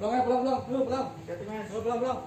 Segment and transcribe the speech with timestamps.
[0.00, 1.06] Pulang ya, pulang, pulang, dulu pulang.
[1.68, 2.18] Dulu pulang, pulang.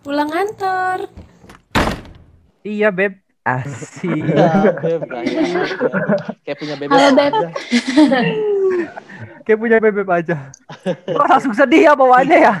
[0.00, 0.98] Pulang kantor.
[2.64, 4.24] Iya beb, asik.
[4.32, 5.04] Ya, beb.
[6.48, 6.96] Kayak punya bebek.
[6.96, 7.36] Halo, Beb.
[9.42, 10.54] Kayak punya bebek aja.
[10.86, 12.54] Kok langsung sedih ya bawaannya ya?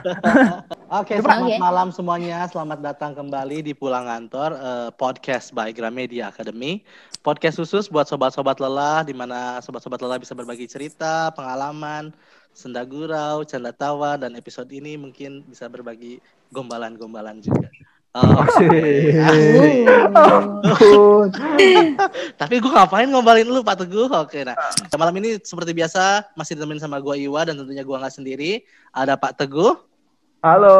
[1.00, 1.62] Oke, selamat Oke.
[1.62, 2.42] malam semuanya.
[2.50, 6.82] Selamat datang kembali di Pulang Kantor eh, podcast by Gramedia Academy.
[7.22, 12.10] Podcast khusus buat sobat-sobat lelah di mana sobat-sobat lelah bisa berbagi cerita, pengalaman,
[12.50, 16.18] senda gurau, canda tawa dan episode ini mungkin bisa berbagi
[16.50, 17.70] gombalan-gombalan juga.
[18.12, 18.68] Oh, asik.
[22.40, 24.12] Tapi gue ngapain ngombalin lu Pak Teguh?
[24.12, 24.52] Oke, nah
[25.00, 28.60] malam ini seperti biasa masih ditemenin sama gue Iwa dan tentunya gue nggak sendiri.
[28.92, 29.72] Ada Pak Teguh,
[30.44, 30.76] Halo.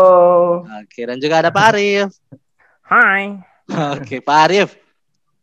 [0.69, 2.13] oke, dan juga ada Pak Arif.
[2.85, 3.41] Hai.
[3.97, 4.77] Oke, Pak Arif.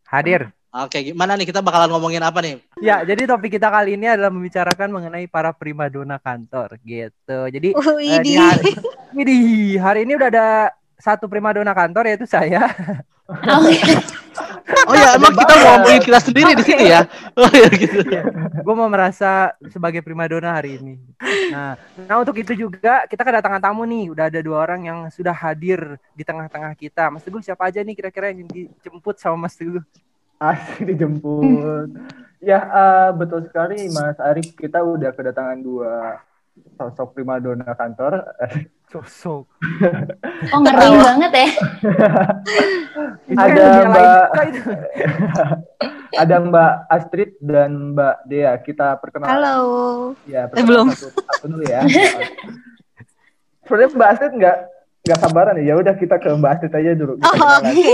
[0.06, 0.54] Hadir.
[0.70, 2.62] Oke, gimana nih kita bakalan ngomongin apa nih?
[2.78, 7.50] Ya, jadi topik kita kali ini adalah membicarakan mengenai para primadona kantor gitu.
[7.50, 8.78] Jadi Oh, eh, di hari,
[9.10, 10.70] Widih, hari ini udah ada
[11.00, 12.68] satu primadona kantor yaitu saya.
[14.88, 17.02] Oh ya, emang kita mau ngomongin kita sendiri di sini ya?
[17.38, 18.00] Oh ya gitu.
[18.62, 20.94] Gue mau merasa sebagai primadona hari ini.
[21.50, 21.74] Nah,
[22.06, 24.10] nah untuk itu juga kita kedatangan tamu nih.
[24.14, 27.10] Udah ada dua orang yang sudah hadir di tengah-tengah kita.
[27.10, 29.82] Mas Teguh siapa aja nih kira-kira yang dijemput sama Mas Teguh?
[30.40, 31.90] Asik dijemput.
[32.40, 36.24] ya eh, betul sekali Mas Arif kita udah kedatangan dua
[36.78, 38.24] sosok primadona kantor.
[38.90, 39.46] Sosok.
[40.50, 41.48] Oh, ngeri banget ya.
[43.44, 44.28] Ada Mbak-.
[46.24, 48.56] Ada Mbak Astrid dan Mbak Dea.
[48.56, 49.30] Kita perkenalan.
[49.30, 49.58] Halo.
[50.24, 50.90] Ya, Eh, belum.
[50.96, 51.84] Satu, satu dulu ya.
[53.62, 54.56] Sebenarnya Mbak Astrid nggak
[55.06, 55.64] nggak sabaran ya.
[55.70, 57.12] Ya udah kita ke Mbak Astrid aja dulu.
[57.20, 57.84] Oh, oke.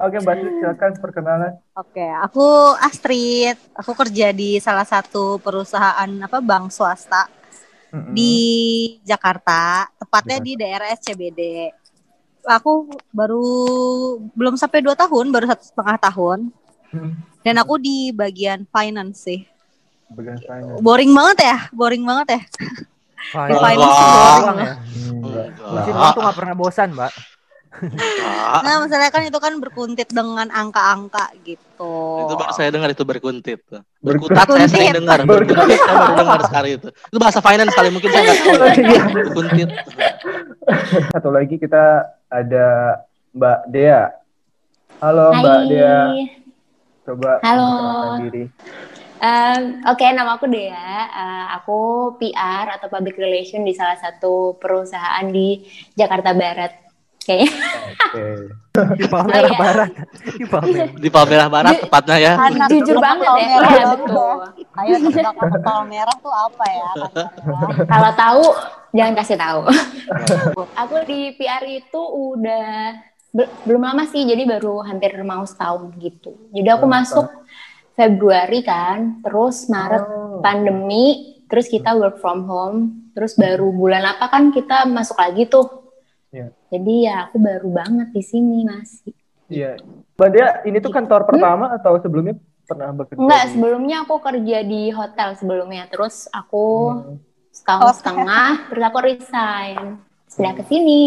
[0.00, 1.52] Oke Mbak Astrid silakan perkenalan.
[1.78, 3.54] Oke, aku Astrid.
[3.78, 7.30] Aku kerja di salah satu perusahaan apa bank swasta
[7.90, 8.14] Mm-mm.
[8.14, 8.34] di
[9.02, 11.70] Jakarta, tepatnya di daerah SCBD.
[12.46, 13.42] Aku baru
[14.32, 16.38] belum sampai dua tahun, baru satu setengah tahun.
[16.90, 17.12] Hmm,
[17.44, 19.46] Dan aku di bagian finance sih.
[20.10, 20.80] bagian finance.
[20.82, 22.42] Boring banget ya, boring banget ya.
[23.30, 24.74] Finance Finance boring ya.
[25.70, 27.12] Mesin uang tuh gak pernah bosan, Mbak.
[27.70, 31.94] Nah, masalahnya kan itu kan berkuntit dengan angka-angka gitu.
[32.26, 33.62] Itu baru saya dengar itu berkuntit.
[34.02, 34.34] Berkuntit.
[34.34, 35.18] Berkutat saya sering dengar.
[35.22, 36.88] Berkuntit saya baru dengar sekali itu.
[36.90, 38.54] Itu bahasa finance kali mungkin saya nggak tahu.
[38.74, 39.02] Iya.
[39.14, 39.68] Berkuntit.
[41.14, 42.66] Satu lagi kita ada
[43.38, 44.04] Mbak Dea.
[45.00, 45.98] Halo Mbak Dea,
[47.08, 47.70] coba Halo.
[48.20, 48.44] diri.
[49.20, 50.74] Em, Oke, nama aku Dea.
[51.08, 51.78] Eh, aku
[52.18, 55.64] PR atau Public Relation di salah satu perusahaan di
[55.94, 56.89] Jakarta Barat.
[57.30, 57.50] Kayaknya.
[58.10, 58.26] Oke.
[58.98, 59.90] Di Palmerah Barat.
[60.34, 60.88] Di Palmerah.
[60.98, 62.32] Di Palmerah Barat tepatnya ya.
[62.34, 63.34] Anak Jujur banget ya.
[63.38, 64.08] Iya, betul.
[64.10, 64.38] dong.
[64.74, 66.90] Ayo tebak tol merah tuh apa ya?
[67.86, 68.44] Kalau tahu,
[68.90, 69.60] jangan kasih tahu.
[70.74, 72.98] aku di PR itu udah
[73.30, 76.34] be- belum lama sih, jadi baru hampir mau setahun gitu.
[76.50, 77.26] Jadi aku Oh, masuk
[77.94, 80.40] Februari kan, terus Maret Oh.
[80.40, 82.78] pandemi, terus kita work from home,
[83.12, 85.89] terus baru bulan apa kan kita masuk lagi tuh.
[86.30, 86.48] Iya.
[86.70, 89.14] Jadi ya aku baru banget di sini masih.
[89.50, 89.82] Iya.
[90.14, 92.38] Mbak Dea, ini tuh kantor pertama atau sebelumnya
[92.70, 93.18] pernah bekerja?
[93.18, 97.16] Enggak, di- sebelumnya aku kerja di hotel sebelumnya, terus aku Hmm.
[97.50, 99.98] setahun setengah, terus aku resign.
[100.30, 101.02] Sudah ke sini.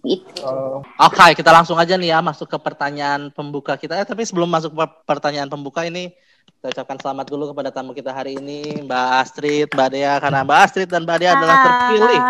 [0.00, 0.40] Gitu.
[0.44, 4.00] Oh, Oke, kita langsung aja nih ya masuk ke pertanyaan pembuka kita.
[4.00, 6.12] Eh, tapi sebelum masuk ke pertanyaan pembuka ini,
[6.60, 10.58] kita ucapkan selamat dulu kepada tamu kita hari ini, Mbak Astrid, Mbak Dea, karena Mbak
[10.60, 12.20] Astrid dan Mbak Dea adalah terpilih.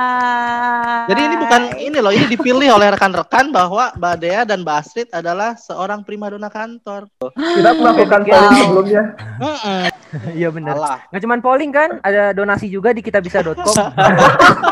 [1.10, 5.10] Jadi ini bukan ini loh, ini dipilih oleh rekan-rekan bahwa Mbak Dea dan Mbak Astrid
[5.10, 7.10] adalah seorang primadona kantor.
[7.34, 8.30] kita melakukan Wow.
[8.30, 9.02] polling sebelumnya.
[10.30, 10.74] Iya benar.
[10.78, 10.98] Alah.
[11.10, 13.74] Nggak cuman polling kan, ada donasi juga di kitabisa.com.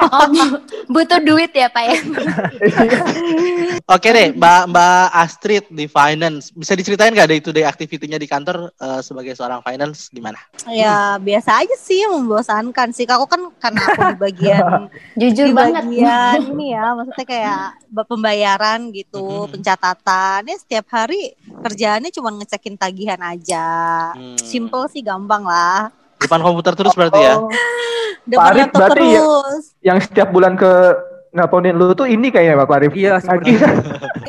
[0.09, 1.97] Oh, bu- butuh duit ya Pak ya?
[3.89, 8.25] Oke deh, Mbak Mbak Astrid di finance, bisa diceritain nggak day to day activity-nya di
[8.25, 10.37] kantor eh, sebagai seorang finance gimana?
[10.65, 13.05] Ya biasa aja sih, membosankan sih.
[13.05, 15.83] Aku kan karena aku di bagian Jujur di banget.
[15.83, 17.61] bagian ini ya, maksudnya kayak
[18.05, 19.51] pembayaran gitu, Mhm.
[19.55, 20.41] pencatatan.
[20.45, 23.69] Ya setiap hari kerjaannya cuma ngecekin tagihan aja.
[24.13, 24.37] Hmm.
[24.37, 25.89] Simple sih, gampang lah.
[26.19, 27.35] Depan komputer terus berarti ya?
[27.37, 27.49] Oh,
[28.25, 29.65] Depan Arif laptop berarti ya- terus.
[29.81, 30.73] yang setiap bulan ke
[31.31, 32.93] nelponin lu tuh ini kayaknya Pak Arif.
[32.93, 33.17] Iya.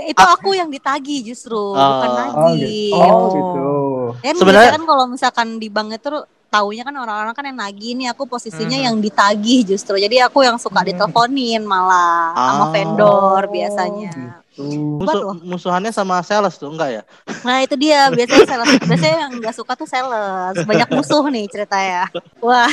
[0.06, 2.16] Itu aku yang ditagi justru, bukan Oh.
[2.16, 2.38] lagi.
[2.38, 2.96] Oh gitu.
[2.96, 3.70] Oh gitu.
[4.18, 6.10] Kan Sebenarnya- kan kalau misalkan di bank itu
[6.50, 8.84] taunya kan orang-orang kan yang nagih nih aku posisinya Mhm.
[8.84, 9.96] yang ditagih justru.
[9.96, 12.70] Jadi aku yang suka diteleponin malah sama Ah.
[12.70, 14.42] vendor biasanya.
[14.60, 17.02] Buat Musuh, musuhannya sama sales tuh enggak ya?
[17.44, 20.58] Nah itu dia biasanya sales, biasanya yang nggak suka tuh sales.
[20.62, 22.10] Banyak musuh nih ceritanya.
[22.40, 22.68] Wah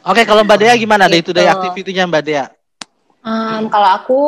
[0.00, 1.04] Oke, kalau Mbak Dea gimana?
[1.04, 1.52] Day to day Gitu.
[1.52, 2.48] activity-nya Mbak Dea?
[3.20, 4.20] Em, kalau aku,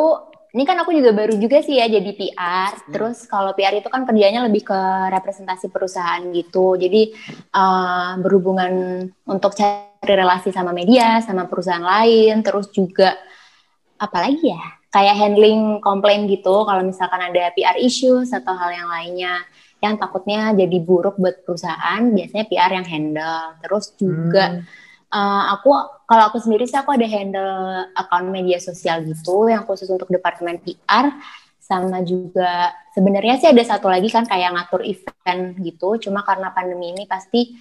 [0.53, 2.93] ini kan aku juga baru juga sih ya jadi PR.
[2.93, 6.77] Terus kalau PR itu kan kerjanya lebih ke representasi perusahaan gitu.
[6.77, 7.09] Jadi
[7.57, 8.73] eh, berhubungan
[9.25, 12.45] untuk cari relasi sama media, sama perusahaan lain.
[12.45, 13.17] Terus juga
[13.97, 14.63] apalagi ya,
[14.93, 16.69] kayak handling komplain gitu.
[16.69, 19.41] Kalau misalkan ada PR issues atau hal yang lainnya
[19.83, 23.59] yang takutnya jadi buruk buat perusahaan, biasanya PR yang handle.
[23.65, 24.63] Terus juga
[25.13, 25.69] Uh, aku
[26.09, 30.57] kalau aku sendiri sih aku ada handle account media sosial gitu yang khusus untuk departemen
[30.65, 31.13] PR
[31.61, 36.97] sama juga sebenarnya sih ada satu lagi kan kayak ngatur event gitu cuma karena pandemi
[36.97, 37.61] ini pasti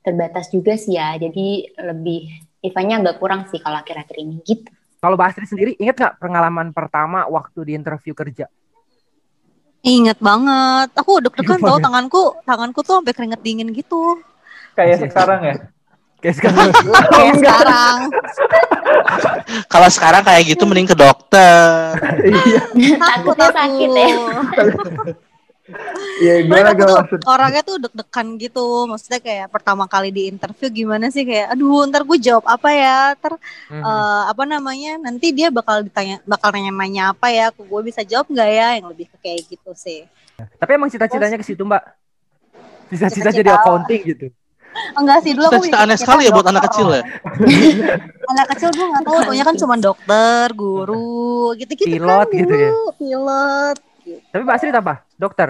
[0.00, 2.32] terbatas juga sih ya jadi lebih
[2.64, 6.72] eventnya agak kurang sih kalau akhir-akhir ini gitu Kalau Mbak Astrid sendiri ingat nggak pengalaman
[6.72, 8.48] pertama waktu di interview kerja?
[9.86, 10.90] inget banget.
[10.98, 14.18] Aku deg-degan tau tanganku, tanganku tuh sampai keringet dingin gitu.
[14.74, 15.54] Kayak sekarang ya.
[16.22, 16.70] Kayak sekarang.
[17.12, 17.96] Kayak sekarang.
[19.68, 21.94] Kalau sekarang kayak gitu mending ke dokter.
[22.24, 22.60] Iya.
[22.96, 23.56] Takut Takutnya aku.
[23.56, 24.08] sakit ya.
[26.22, 26.46] Iya,
[26.78, 27.20] tuh maksud?
[27.26, 28.86] orangnya tuh deg-degan gitu.
[28.86, 32.98] Maksudnya kayak pertama kali di interview gimana sih kayak aduh ntar gue jawab apa ya?
[33.18, 33.34] Ntar
[33.68, 33.82] Mhm.
[33.82, 34.92] eh, apa namanya?
[35.02, 37.50] Nanti dia bakal ditanya bakal nanya-nanya apa ya?
[37.50, 38.68] Aku gue bisa jawab nggak ya?
[38.78, 40.06] Yang lebih ke kayak gitu sih.
[40.38, 41.82] Tapi emang cita-citanya ke situ Mbak?
[42.86, 44.26] Cita-cita Cita-cita jadi accounting gitu.
[44.96, 47.02] Enggak sih dulu aku Cita-cita aneh sekali ya buat anak kecil ya.
[48.32, 52.58] Anak kecil gue nggak tahu, taunya kan cuma dokter, guru, gitu-gitu Pilot kan gitu dulu.
[52.58, 52.70] ya?
[52.98, 53.76] Pilot.
[54.34, 54.94] Tapi Mbak Astrid apa?
[55.14, 55.48] Dokter.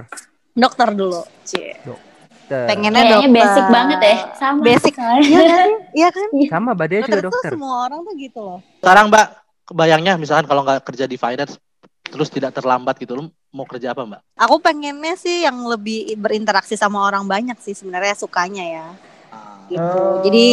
[0.52, 1.20] Dokter dulu.
[1.44, 1.73] Cie.
[1.81, 2.64] Dokter.
[2.69, 3.37] Pengennya kayaknya dokter.
[3.40, 4.94] basic banget ya sama Basic.
[4.94, 5.70] Iya kan?
[5.96, 6.29] Iya kan?
[6.52, 8.58] Sama Mbak Dea juga Dokter semua orang tuh gitu loh.
[8.84, 9.26] Sekarang Mbak,
[9.67, 11.56] kebayangnya misalkan kalau nggak kerja di finance
[12.06, 14.20] terus tidak terlambat gitu, lu mau kerja apa Mbak?
[14.38, 18.87] Aku pengennya sih yang lebih berinteraksi sama orang banyak sih sebenarnya sukanya ya.
[19.66, 19.82] Gitu.
[19.82, 20.22] Oh.
[20.22, 20.46] Jadi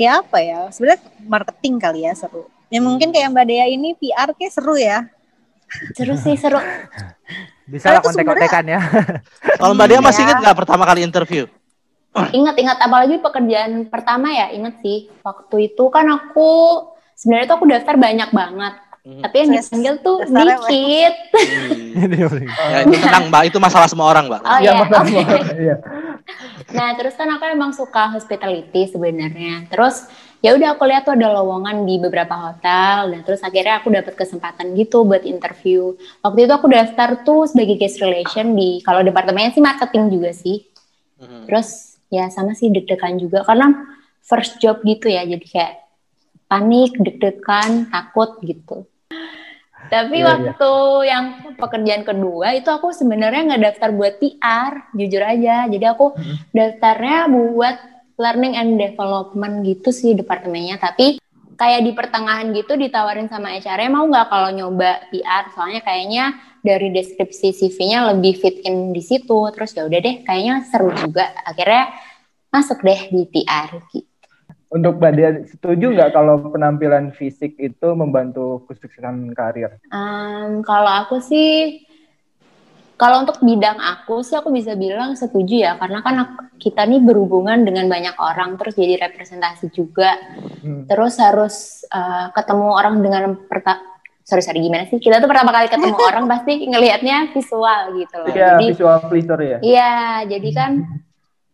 [0.00, 0.68] ya apa ya?
[0.72, 2.48] Sebenarnya marketing kali ya seru.
[2.72, 5.04] Ya mungkin kayak Mbak Dea ini PR kayak seru ya.
[5.96, 6.60] seru sih seru
[7.72, 8.80] Bisa lah kontek-kontekan ya.
[9.60, 10.26] Kalau Mbak Dea masih Iya.
[10.28, 11.44] ingat nggak pertama kali interview?
[12.12, 15.08] Ingat-ingat apalagi pekerjaan pertama ya, ingat sih.
[15.24, 16.84] Waktu itu kan aku
[17.16, 18.74] sebenarnya tuh aku daftar banyak banget.
[19.02, 19.18] Hmm.
[19.18, 21.14] Tapi yang dipanggil tuh Dasarnya dikit.
[22.70, 24.40] ya itu tenang Mbak, itu masalah semua orang Mbak.
[24.44, 25.38] Oh Iya, ya, maksud oke.
[26.72, 29.68] Nah, terus kan aku emang suka hospitality sebenarnya.
[29.68, 30.08] Terus
[30.40, 34.14] ya udah aku lihat tuh ada lowongan di beberapa hotel dan terus akhirnya aku dapat
[34.16, 35.94] kesempatan gitu buat interview.
[36.24, 40.66] Waktu itu aku daftar tuh sebagai guest relation di kalau departemennya sih marketing juga sih.
[41.20, 41.46] Mhm.
[41.50, 43.72] Terus ya sama sih deg-degan juga karena
[44.22, 45.74] first job gitu ya jadi kayak
[46.46, 48.84] panik, deg-degan, takut gitu.
[49.90, 50.72] Tapi Iya, waktu
[51.08, 51.24] yang
[51.58, 55.66] pekerjaan kedua itu aku sebenarnya nggak daftar buat PR, jujur aja.
[55.66, 56.14] Jadi aku
[56.54, 57.76] daftarnya buat
[58.20, 60.78] learning and development gitu sih departemennya.
[60.78, 61.18] Tapi
[61.56, 65.50] kayak di pertengahan gitu ditawarin sama HR mau nggak kalau nyoba PR?
[65.56, 66.24] Soalnya kayaknya
[66.62, 69.50] dari deskripsi CV-nya lebih fit in di situ.
[69.50, 71.32] Terus ya udah deh, kayaknya seru juga.
[71.42, 71.90] Akhirnya
[72.52, 74.11] masuk deh di PR gitu.
[74.72, 79.76] Untuk Mbak Dea, setuju nggak kalau penampilan fisik itu membantu kesuksesan karir?
[79.92, 81.84] Em, kalau aku sih,
[82.96, 87.04] kalau untuk bidang aku sih aku bisa bilang setuju ya, karena kan aku- kita nih
[87.04, 90.16] berhubungan dengan banyak orang, terus jadi representasi juga,
[90.64, 90.88] Hmm.
[90.88, 93.22] terus harus eh, ketemu orang dengan
[94.24, 94.96] sorry sorry gimana sih?
[94.96, 98.32] Kita tuh pertama kali ketemu orang pasti ngelihatnya visual gitu loh.
[98.32, 99.58] Iya, Jadi visual pleaser ya.
[99.60, 99.92] Iya,
[100.32, 100.72] jadi kan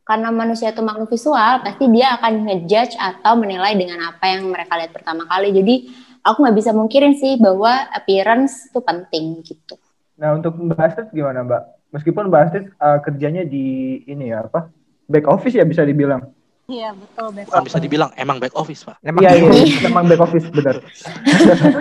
[0.09, 4.81] karena manusia itu makhluk visual, pasti dia akan ngejudge atau menilai dengan apa yang mereka
[4.81, 5.53] lihat pertama kali.
[5.53, 5.93] Jadi
[6.25, 9.77] aku nggak bisa mungkirin sih bahwa appearance itu penting gitu.
[10.17, 11.93] Nah, untuk Mbak Astrid gimana, Mbak?
[11.93, 14.73] Meskipun Mbak Astrid uh, kerjanya di ini ya, apa?
[15.13, 16.25] Back office ya bisa dibilang.
[16.69, 17.49] Iya betul betul.
[17.53, 18.97] Bukan bisa dibilang emang back office Pak.
[19.05, 20.77] Emang Iya, iya, memang back office benar.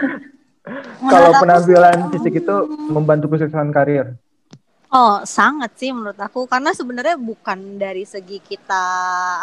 [1.11, 2.55] Kalau penampilan fisik itu
[2.91, 4.19] membantu kesuksesan karir.
[4.87, 8.83] Oh, sangat sih menurut aku karena sebenarnya bukan dari segi kita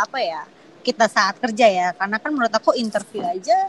[0.01, 0.43] apa ya?
[0.81, 1.89] Kita saat kerja ya.
[1.93, 3.69] Karena kan menurut aku interview aja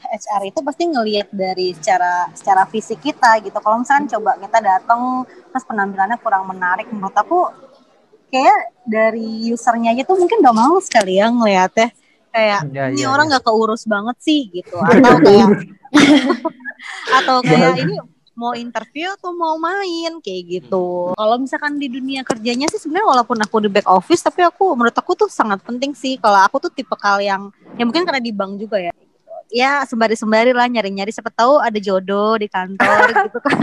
[0.00, 3.58] HR itu pasti ngelihat dari secara secara fisik kita gitu.
[3.58, 5.00] Kalau misalnya coba kita datang
[5.50, 7.50] terus penampilannya kurang menarik menurut aku
[8.30, 11.90] kayak dari usernya aja tuh mungkin udah males kali ya ngeliatnya
[12.30, 13.30] kayak Ya, ini ya, orang ya.
[13.34, 15.48] nggak keurus banget sih gitu atau kayak
[17.18, 17.98] atau kayak ini
[18.32, 21.12] mau interview atau mau main kayak gitu.
[21.12, 24.94] Kalau misalkan di dunia kerjanya sih sebenarnya walaupun aku di back office tapi aku menurut
[24.94, 28.32] aku tuh sangat penting sih kalau aku tuh tipe kal yang ya mungkin karena di
[28.32, 28.92] bank juga ya.
[29.50, 33.58] Ya sembari-sembari lah nyari-nyari siapa tahu ada jodoh di kantor gitu kan.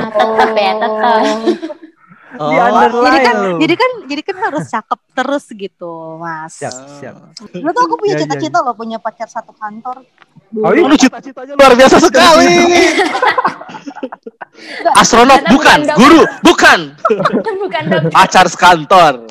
[0.54, 0.74] ya
[2.36, 3.56] Oh, Di underline Jadi kan lu.
[3.58, 6.60] jadi kan jadi kan harus cakep terus gitu, Mas.
[6.60, 7.16] Siap, siap.
[7.56, 10.04] Lu tuh aku punya Ya, ya, cita-cita loh punya pacar satu kantor.
[10.56, 12.48] Oh, Oh, lu cita-citanya luar biasa sekali.
[14.98, 16.80] Astronot bukan, bukan guru bukan,
[17.64, 19.14] bukan dokter pacar sekantor.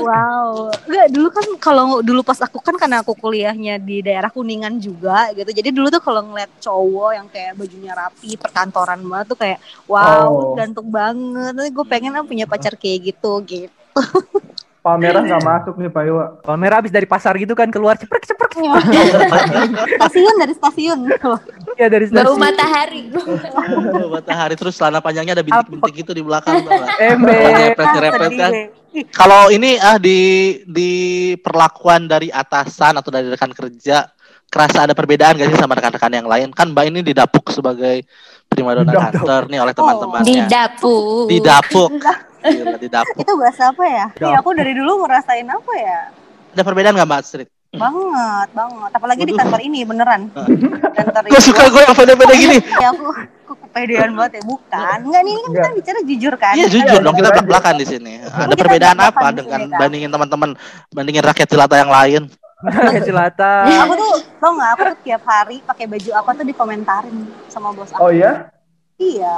[0.00, 4.78] Wow, enggak dulu kan kalau dulu pas aku kan karena aku kuliahnya di daerah Kuningan
[4.80, 5.50] juga gitu.
[5.50, 9.58] Jadi dulu tuh kalau ngeliat cowok yang kayak bajunya rapi, perkantoran banget tuh kayak
[9.90, 10.54] wow, Oh.
[10.56, 11.52] gantung banget.
[11.52, 14.00] Tapi gue pengen ah punya pacar kayak gitu gitu.
[14.80, 16.24] Palmerah nggak masuk nih Pak Iwa.
[16.40, 18.52] Kalau merah habis dari pasar gitu kan keluar ceprek ceprek
[20.00, 20.98] stasiun dari stasiun.
[21.76, 22.40] ya dari bau stasiun.
[22.40, 23.02] matahari
[24.00, 26.64] Oh, matahari terus celana panjangnya ada bintik-bintik itu di belakang.
[26.96, 27.76] Ember.
[27.76, 28.52] Repet, repet Sedih kan.
[29.12, 30.18] Kalau ini ah di
[30.64, 30.90] di
[31.38, 34.08] perlakuan dari atasan atau dari rekan kerja
[34.50, 36.48] kerasa ada perbedaan gak sih sama rekan-rekan yang lain?
[36.56, 38.02] Kan Mbak ini didapuk sebagai
[38.50, 39.04] primadona Didapuk.
[39.22, 40.44] kantor nih oleh teman-temannya.
[40.48, 41.90] dapur Didapuk.
[42.40, 43.22] Gila, didapuk.
[43.22, 44.06] Itu bahasa apa ya?
[44.16, 45.98] Iya, aku dari dulu ngerasain apa ya?
[46.50, 47.48] Ada perbedaan gak Mbak Astrid?
[47.70, 48.90] Banget, banget.
[48.90, 49.40] Apalagi di Waduh.
[49.46, 50.22] kantor ini beneran.
[50.90, 51.46] Kantor Gue ini.
[51.46, 52.58] suka gue yang pede-pede gini.
[52.58, 53.06] Ya aku
[53.46, 54.98] aku kepedean banget ya, bukan.
[55.06, 56.54] Enggak, ini kan kita bicara jujur kan.
[56.58, 58.12] Iya jujur Iya, dong kita belak-belakan di sini.
[58.20, 59.78] Ada perbedaan apa di dengan sini, Kak.
[59.78, 60.50] bandingin teman-teman
[60.90, 62.22] bandingin rakyat jelata yang lain?
[62.60, 63.52] Rakyat jelata.
[63.86, 67.16] Aku tuh tau nggak aku tuh tiap hari pakai baju apa tuh dikomentarin
[67.46, 68.02] sama bos aku.
[68.02, 68.50] Oh iya?
[69.00, 69.34] Iya.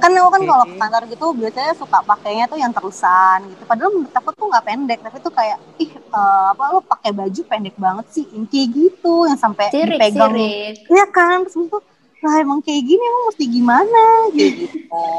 [0.00, 0.48] Kan aku kan oke.
[0.48, 3.62] kalau ke kantor gitu biasanya suka pakainya tuh yang terusan gitu.
[3.68, 7.40] Padahal menurut aku tuh nggak pendek, tapi tuh kayak ih eh, apa lo pakai baju
[7.44, 10.32] pendek banget sih, kayak gitu yang sampai sirik dipegang.
[10.32, 11.78] sirik Iya kan, terus itu
[12.24, 15.12] lah emang kayak gini emang mesti gimana gitu.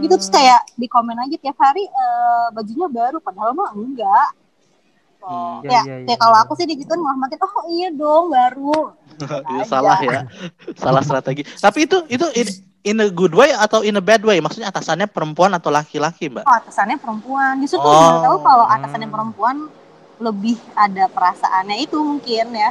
[0.00, 4.28] Gitu terus kayak di komen aja tiap hari eh, bajunya baru padahal mah enggak.
[5.24, 5.64] Oh, Hmm.
[5.64, 6.44] Iya, kayak iya, iya, kayak kalau iya.
[6.44, 8.92] aku sih digituin malah makin oh iya dong baru.
[9.16, 9.26] Itu
[9.72, 10.20] salah ya.
[10.74, 11.42] Salah strategi.
[11.44, 12.46] Tapi itu itu in,
[12.84, 14.38] in a good way atau in a bad way?
[14.38, 16.42] Maksudnya atasannya perempuan atau laki-laki, Mbak?
[16.42, 17.58] Oh, atasannya perempuan.
[17.58, 18.22] Justru tuh Oh.
[18.24, 19.56] aku kalau atasannya perempuan
[20.16, 22.70] lebih ada perasaannya itu mungkin ya.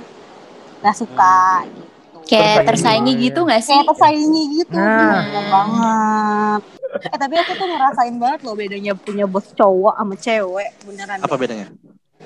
[0.80, 1.92] Nggak suka gitu.
[2.24, 2.68] kayak Tersaingi.
[2.70, 4.76] tersaingi gitu nggak sih Kayak tersaingi gitu.
[4.76, 5.20] Nah.
[5.22, 6.62] Bener banget.
[7.04, 11.18] Eh tapi aku tuh ngerasain banget loh bedanya punya bos cowok sama cewek beneran.
[11.20, 11.68] Apa bedanya?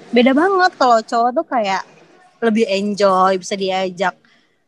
[0.08, 1.82] Beda banget kalau cowok tuh kayak
[2.42, 4.16] lebih enjoy, bisa diajak.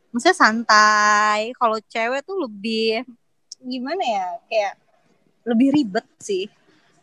[0.09, 1.53] Maksudnya santai.
[1.53, 3.05] Kalau cewek tuh lebih
[3.61, 4.27] gimana ya?
[4.49, 4.73] Kayak
[5.45, 6.45] lebih ribet sih.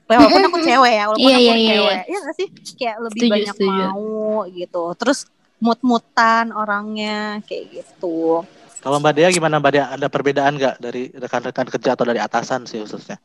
[0.07, 1.99] Walaupun aku cewek ya, walaupun Iya, aku iya, iya, cewek.
[2.07, 2.49] Iya gak sih?
[2.79, 3.71] Kayak lebih Setuju, banyak setuju.
[3.91, 4.85] mau gitu.
[4.95, 5.19] Terus
[5.59, 8.47] mut-mutan orangnya kayak gitu.
[8.79, 9.87] Kalau Mbak Dea gimana Mbak Dea?
[9.99, 13.19] Ada perbedaan nggak dari rekan-rekan kerja atau dari atasan sih khususnya?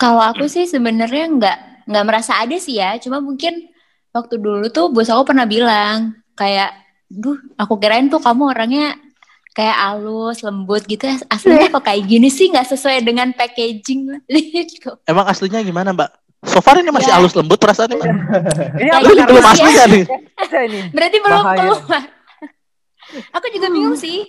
[0.00, 2.96] Kalau aku sih sebenarnya nggak nggak merasa ada sih ya.
[2.96, 3.68] Cuma mungkin
[4.16, 6.72] waktu dulu tuh bos aku pernah bilang kayak,
[7.12, 8.96] duh aku kirain tuh kamu orangnya
[9.50, 11.04] kayak halus, lembut gitu.
[11.28, 14.08] Aslinya kok kayak gini sih nggak sesuai dengan packaging.
[15.10, 16.10] Emang aslinya gimana Mbak?
[16.42, 17.20] So far ini masih Ya.
[17.20, 18.08] halus lembut perasaannya Mbak?
[18.80, 19.52] Ini Kayak apa gitu Belum ya.
[19.52, 20.04] aslinya nih.
[20.34, 20.78] Bisa ini?
[20.90, 21.58] Berarti belum Bahaya.
[21.60, 22.02] keluar.
[23.30, 24.24] aku juga bingung sih.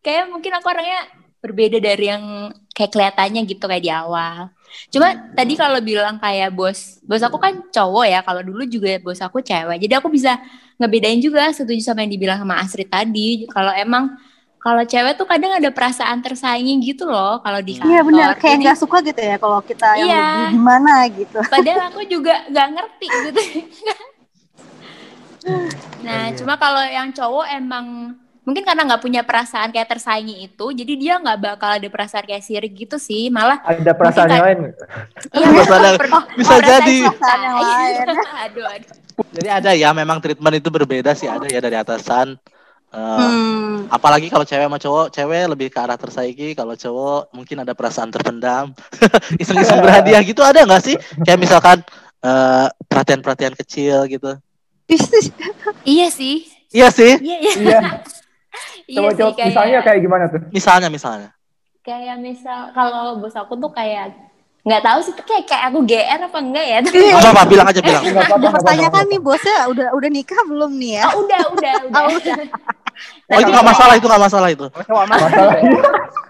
[0.00, 1.00] Kayak mungkin aku orangnya
[1.38, 2.24] berbeda dari yang
[2.72, 4.50] kayak kelihatannya gitu kayak di awal.
[4.88, 8.20] Cuma tadi kalau bilang kayak bos, bos aku kan cowok ya.
[8.24, 9.78] Kalau dulu juga bos aku cewek.
[9.78, 10.40] Jadi aku bisa
[10.82, 13.46] ngebedain juga setuju sama yang dibilang sama Astrid tadi.
[13.46, 14.18] Kalau emang
[14.58, 17.90] kalau cewek tuh kadang ada perasaan tersaingi gitu loh kalau di kantor.
[17.90, 20.22] Iya benar, kayak nggak suka gitu ya kalau kita yang Iya.
[20.22, 21.38] lebih gimana gitu.
[21.50, 23.40] padahal aku juga nggak ngerti gitu.
[26.06, 26.38] nah, Iya.
[26.38, 31.14] cuma kalau yang cowok emang mungkin karena nggak punya perasaan kayak tersaingi itu, jadi dia
[31.16, 33.28] nggak bakal ada perasaan kayak sirik gitu sih.
[33.28, 34.58] Malah Ada perasaan Mungkin yang lain.
[35.38, 36.94] iya, Perasaan yang- per- bisa perasaan jadi.
[36.96, 37.10] cinta.
[37.12, 37.94] Perasaan yang lain.
[38.02, 38.94] aduh, aduh.
[39.30, 42.34] Jadi ada ya memang treatment itu berbeda sih ada ya dari atasan.
[42.88, 43.88] Eh, Hmm.
[43.88, 48.08] Apalagi kalau cewek sama cowok, cewek lebih ke arah tersaingi, kalau cowok mungkin ada perasaan
[48.08, 48.76] terpendam,
[49.40, 50.96] iseng-iseng berhadiah gitu ada nggak sih?
[51.20, 51.78] Kayak misalkan
[52.20, 54.36] eh, perhatian-perhatian kecil gitu.
[55.84, 56.46] Iya sih.
[56.70, 57.52] Iya sih, Iya, iya.
[57.58, 57.80] Iya.
[58.84, 60.40] Iya Coba sih, coba kayak, misalnya kayak gimana tuh?
[60.48, 61.28] misalnya misalnya.
[61.80, 64.14] kayak misal kalau bos aku tuh kayak
[64.62, 66.78] nggak tahu sih tuh kayak kayak aku GR apa enggak ya?
[66.80, 66.98] Tapi.
[67.10, 68.02] Apa apa bilang aja bilang.
[68.06, 68.48] Apa-apa.
[68.62, 68.98] apa-apa.
[69.04, 71.04] nih bosnya udah udah nikah belum nih ya?
[71.08, 72.00] oh, udah, udah, udah.
[72.00, 72.34] Oh, udah.
[73.26, 74.66] Oh itu nggak masalah, itu nggak masalah itu.
[74.86, 75.80] Masalahnya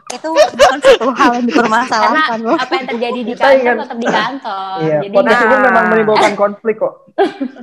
[0.09, 2.57] Itu bukan satu hal yang dipermasalahkan Karena loh.
[2.57, 4.75] apa yang terjadi di kantor ingat- tetap di kantor.
[4.79, 6.95] Iya, Jadi podcast itu memang menimbulkan konflik kok.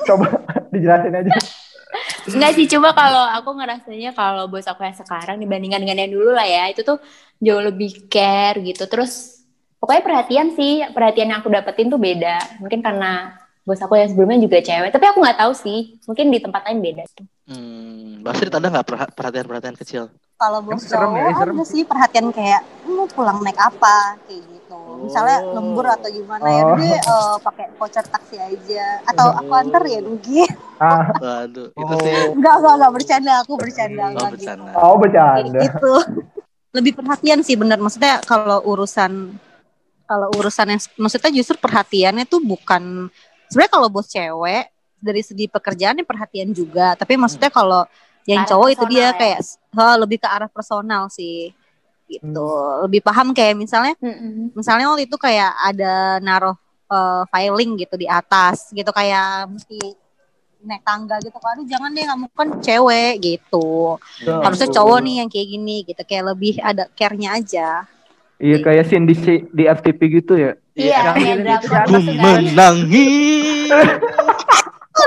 [0.03, 0.25] Coba
[0.69, 1.31] dijelasin aja.
[2.27, 6.35] Enggak sih, coba kalau aku ngerasanya kalau bos aku yang sekarang dibandingkan dengan yang dulu
[6.35, 6.99] lah ya, itu tuh
[7.39, 8.83] jauh lebih care gitu.
[8.91, 9.43] Terus
[9.79, 12.59] pokoknya perhatian sih, perhatian yang aku dapetin tuh beda.
[12.59, 15.95] Mungkin karena bos aku yang sebelumnya juga cewek, tapi aku nggak tahu sih.
[16.09, 17.03] Mungkin di tempat lain beda.
[17.47, 20.03] Hmm, Mbak Astrid ada nggak perha- perhatian-perhatian kecil?
[20.39, 24.58] Kalau bos serem ya, cowok ada sih perhatian kayak mau pulang naik apa kayak gitu.
[24.99, 25.55] Misalnya Oh.
[25.55, 26.75] lembur atau gimana ya, Oh.
[26.75, 30.43] dia eh, pakai voucher taksi aja atau aku antar ya Nugi.
[30.77, 31.99] Ah, Waduh, itu Oh.
[31.99, 32.15] sih.
[32.35, 34.71] Enggak, enggak, enggak bercanda, aku bercanda Oh, bercanda.
[34.71, 34.79] gitu.
[34.79, 35.59] oh Kayak bercanda.
[35.61, 35.93] gitu.
[36.69, 39.33] Lebih perhatian sih benar maksudnya kalau urusan
[40.05, 43.09] kalau urusan yang maksudnya justru perhatiannya tuh bukan
[43.45, 47.87] sebenarnya kalau bos cewek dari segi pekerjaan perhatian juga, tapi maksudnya kalau
[48.27, 49.17] yang cowok itu dia ya.
[49.17, 49.39] kayak
[49.73, 51.55] oh, lebih ke arah personal sih.
[52.09, 52.49] Gitu.
[52.89, 54.49] Lebih paham kayak misalnya Mm-mm.
[54.57, 56.57] misalnya waktu itu kayak ada naruh
[56.89, 59.77] eh, filing gitu di atas gitu kayak mesti
[60.65, 61.37] naik tangga gitu.
[61.37, 63.95] Kan jangan deh kamu kan cewek gitu.
[64.25, 66.01] Harusnya cowok nih yang kayak gini gitu.
[66.03, 67.85] Kayak lebih ada care-nya aja.
[68.39, 69.15] Iya kayak scene di,
[69.51, 70.55] di FTP gitu ya.
[70.79, 71.83] Iya, Yang kayak ini drakor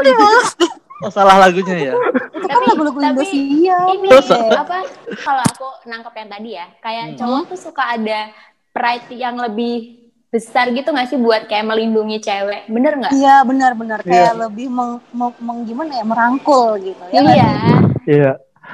[0.04, 1.04] tidak Gitu.
[1.04, 1.92] Oh, salah lagunya ya.
[1.92, 1.98] itu
[2.40, 4.08] kan Tapi- lagu-lagu Indonesia Ini
[4.52, 4.78] apa?
[5.16, 7.18] Kalau aku nangkep yang tadi ya, kayak Hmm.
[7.18, 8.30] cowok tuh suka ada
[8.70, 13.12] pride yang lebih besar gitu nggak sih buat kayak melindungi cewek, bener nggak?
[13.12, 17.50] iya benar-benar kayak lebih meng, meng- meng- gimana ya merangkul gitu ya Iya.
[18.06, 18.32] Iya.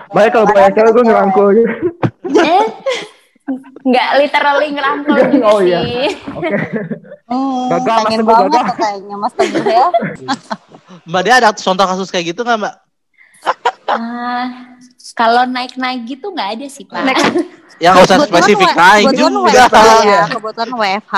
[0.08, 1.72] Baik kalau banyak cewek gue ngerangkul gitu.
[2.38, 2.64] Eh,
[3.82, 5.80] nggak literally ngerangkul juga Oh, iya.
[5.82, 6.06] sih.
[7.26, 8.76] hmm, Gagal, Mas pengen banget gagal.
[8.76, 9.86] kayaknya Mas Teguh ya
[11.08, 12.74] Mbak Dia ada contoh kasus kayak gitu nggak Mbak?
[13.88, 14.76] Ah,
[15.14, 17.16] kalau naik-naik gitu nggak ada sih pak.
[17.78, 19.40] Ya nggak usah spesifik W- naik juga.
[19.48, 21.14] WFH ya kebetulan WFH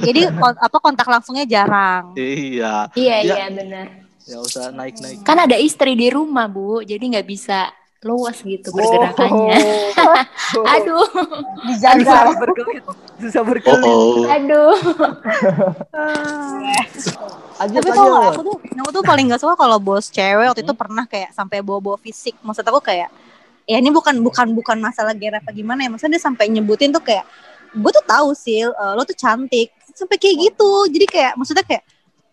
[0.00, 2.88] jadi apa kontak langsungnya jarang Iya.
[2.92, 3.34] iya Ya.
[3.36, 3.86] iya bener.
[4.24, 5.22] Ya usah naik-naik.
[5.22, 7.70] Kan ada istri di rumah bu, jadi nggak bisa
[8.06, 9.58] luas gitu pergerakannya.
[10.78, 11.06] Aduh,
[11.66, 12.82] dijaga Susah berkelit.
[13.18, 13.90] Susah Oh, berkelit.
[13.90, 14.22] oh.
[14.30, 14.74] aduh.
[17.58, 20.74] Lanjut, tapi kalau aku tuh aku tuh paling gak suka kalau bos cewek waktu itu
[20.78, 23.10] pernah kayak sampai bawa-bawa fisik maksud aku kayak
[23.66, 27.02] ya ini bukan bukan bukan masalah gere apa gimana ya maksudnya dia sampai nyebutin tuh
[27.02, 27.26] kayak
[27.74, 31.82] gue tuh tahu sih eh, lo tuh cantik sampai kayak gitu jadi kayak maksudnya kayak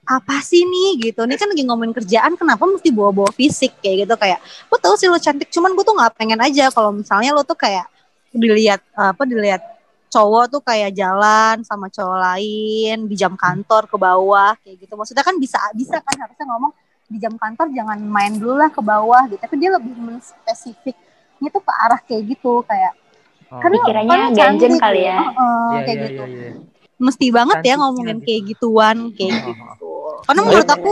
[0.05, 4.15] apa sih nih gitu ini kan lagi ngomongin kerjaan kenapa mesti bawa-bawa fisik kayak gitu
[4.15, 7.41] kayak gue tahu sih lo cantik cuman gue tuh nggak pengen aja kalau misalnya lo
[7.41, 7.89] tuh kayak
[8.29, 9.65] dilihat apa dilihat
[10.07, 15.21] cowok tuh kayak jalan sama cowok lain di jam kantor ke bawah kayak gitu maksudnya
[15.21, 16.71] kan bisa bisa kan harusnya ngomong
[17.05, 21.01] di jam kantor jangan main dulu lah ke bawah gitu tapi dia lebih menspesifiknya
[21.49, 22.93] tuh ke arah kayak gitu kayak
[23.45, 23.61] Oh.
[23.61, 25.05] kan lo- Pikirannya kan ganjen cantik kali gitu.
[25.05, 25.17] ya.
[25.21, 26.51] Heeh, Iya, kayak iya, gitu iya, iya.
[26.97, 28.25] mesti banget ya Cantiknya ngomongin gitu.
[28.25, 29.91] kayak gituan kayak Oh, gitu
[30.23, 30.91] karena menurut aku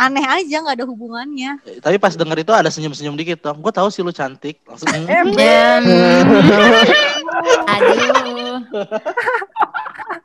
[0.00, 3.60] aneh aja nggak ada hubungannya Eh, Tapi pas denger itu ada senyum-senyum dikit dong.
[3.60, 4.64] Gue tahu sih lu cantik.
[4.64, 4.88] Langsung.
[4.88, 5.36] hmm.
[7.76, 8.56] Aduh.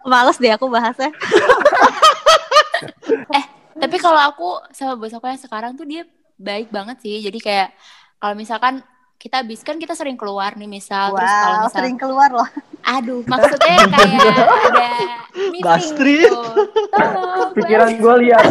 [0.05, 1.09] males deh aku bahasnya
[3.75, 6.07] Tapi kalau aku sama bos aku yang sekarang tuh dia
[6.39, 7.19] baik banget sih.
[7.19, 7.75] Jadi kayak
[8.17, 8.79] kalau misalkan
[9.15, 12.49] kita habis kan kita sering keluar nih misal terus kalau wow misal sering keluar loh.
[12.85, 14.21] Aduh maksudnya kayak
[14.69, 14.89] ada
[15.33, 16.29] meeting Bastri.
[16.29, 16.41] gitu.
[16.93, 18.45] Tolong, Pikiran gue lihat.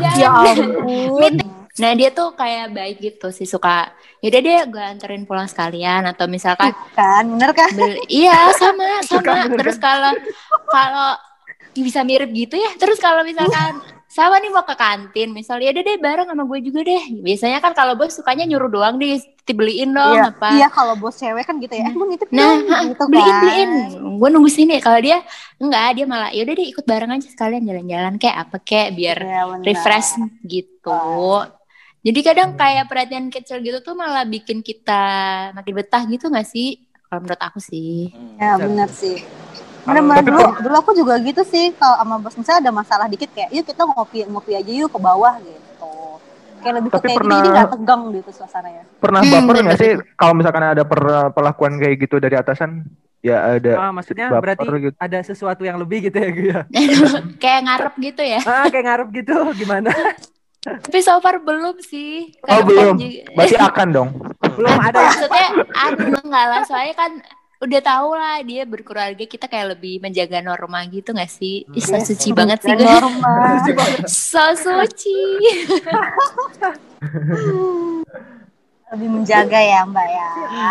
[0.00, 0.16] jangan.
[0.18, 1.34] ya ampun.
[1.74, 3.90] Nah dia tuh kayak baik gitu sih suka
[4.24, 7.24] yaudah deh gue anterin pulang sekalian atau misalkan kan?
[7.28, 7.70] Bener kan?
[7.76, 9.52] beli iya sama sama.
[9.60, 10.14] terus kalau
[10.72, 11.14] kalau
[11.74, 12.70] bisa mirip gitu ya.
[12.78, 13.82] Terus kalau misalkan
[14.14, 17.72] sama nih mau ke kantin misalnya udah deh bareng sama gue juga deh biasanya kan
[17.78, 21.56] kalau bos sukanya nyuruh doang deh dibeliin dong iya, apa iya kalau bos cewek kan
[21.64, 22.58] gitu ya eh mau nitip Nah, dong,
[22.90, 23.40] gitu beliin kan.
[23.42, 23.70] beliin.
[24.18, 24.74] Gue nunggu sini.
[24.82, 25.22] Kalau dia
[25.62, 29.62] enggak, dia malah yaudah deh ikut bareng aja sekalian jalan-jalan kayak apa kayak biar benar.
[29.66, 30.90] refresh gitu.
[32.04, 34.92] Jadi kadang kayak perhatian kecil gitu tuh malah bikin kita
[35.56, 36.84] makin betah gitu gak sih?
[37.08, 38.12] Kalau menurut aku sih.
[38.40, 39.16] Ya benar sih.
[39.84, 43.50] Benar-benar dulu, dulu aku juga gitu sih kalau sama bos misalnya ada masalah dikit kayak
[43.50, 45.92] yuk kita ngopi ngopi aja yuk ke bawah gitu.
[46.58, 48.82] Kayak lebih ke Tapi kayak pernah- gitu jadi nggak tegang gitu suasananya.
[48.96, 52.88] Pernah Hmm, baper nggak sih kalau misalkan ada per- perlakuan kayak gitu dari atasan?
[53.20, 53.72] Ya ada.
[53.78, 54.96] Ah, maksudnya baper berarti gitu.
[54.98, 56.60] ada sesuatu yang lebih gitu ya ya.
[57.42, 58.40] kayak ngarep gitu ya.
[58.42, 59.88] Ah, kayak ngarep gitu gimana?
[60.60, 62.32] Tapi so far belum sih.
[62.42, 62.96] Oh belum.
[62.96, 64.08] juga- Berarti akan dong.
[64.50, 65.08] Belum ada ya.
[65.10, 67.12] Maksudnya aduh enggak lah soalnya kan
[67.56, 71.64] udah tahu lah dia berkeluarga kita kayak lebih menjaga norma gitu gak sih?
[71.68, 72.82] Ih, so suci banget sih gue.
[72.82, 73.62] Normal.
[74.06, 75.18] So suci.
[78.90, 80.28] lebih menjaga ya Mbak ya.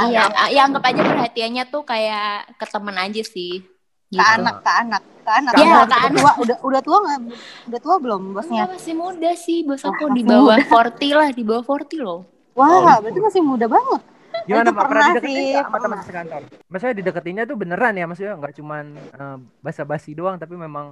[0.07, 3.59] Iya, ya anggap aja perhatiannya tuh kayak ke temen aja sih.
[3.59, 3.71] Ke
[4.13, 4.21] Gitu.
[4.21, 5.01] anak ke anak.
[5.23, 5.41] kan?
[5.41, 6.13] Iya, Atau Kak udah Ana.
[6.13, 7.19] tua, udah udah tua nggak?
[7.65, 8.63] Udah tua belum bosnya?
[8.63, 12.21] Enggak, masih muda sih bos aku Oh, di bawah 40 lah, di bawah 40 loh.
[12.53, 14.01] Wah, berarti masih muda banget.
[14.43, 14.83] Gimana Itu Pak?
[14.83, 15.83] Pernah pernah dideketin sih, sama pernah.
[15.83, 16.41] teman sekantor?
[16.67, 18.05] Maksudnya dideketinnya tuh beneran ya?
[18.09, 20.85] Maksudnya nggak cuman eh, basa-basi doang, tapi memang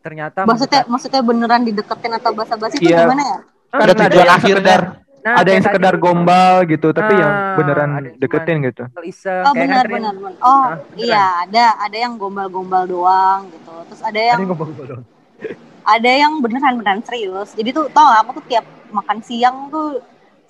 [0.00, 3.04] ternyata Maksudnya mendekat- maksudnya beneran dideketin atau basa-basi itu Iya.
[3.04, 3.38] gimana ya?
[3.70, 4.56] Ah, Ada tujuan yang akhirnya.
[4.56, 4.82] sekedar
[5.20, 8.84] Nah, ada yang sekedar tadi, gombal gitu, tapi yang Ah, beneran ada yang deketin gitu.
[9.04, 10.14] iseng, Oh benar benar.
[10.40, 10.78] Oh beneran?
[10.96, 13.72] iya ada ada yang gombal-gombal doang gitu.
[13.92, 15.04] Terus ada Ada yang yang gombal doang.
[15.84, 17.52] ada yang beneran beneran serius.
[17.52, 20.00] Jadi tuh tau gak, aku tuh tiap makan siang tuh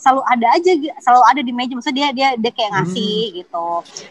[0.00, 0.72] selalu ada aja
[1.04, 3.66] selalu ada di meja maksudnya dia dia dia kayak ngasih gitu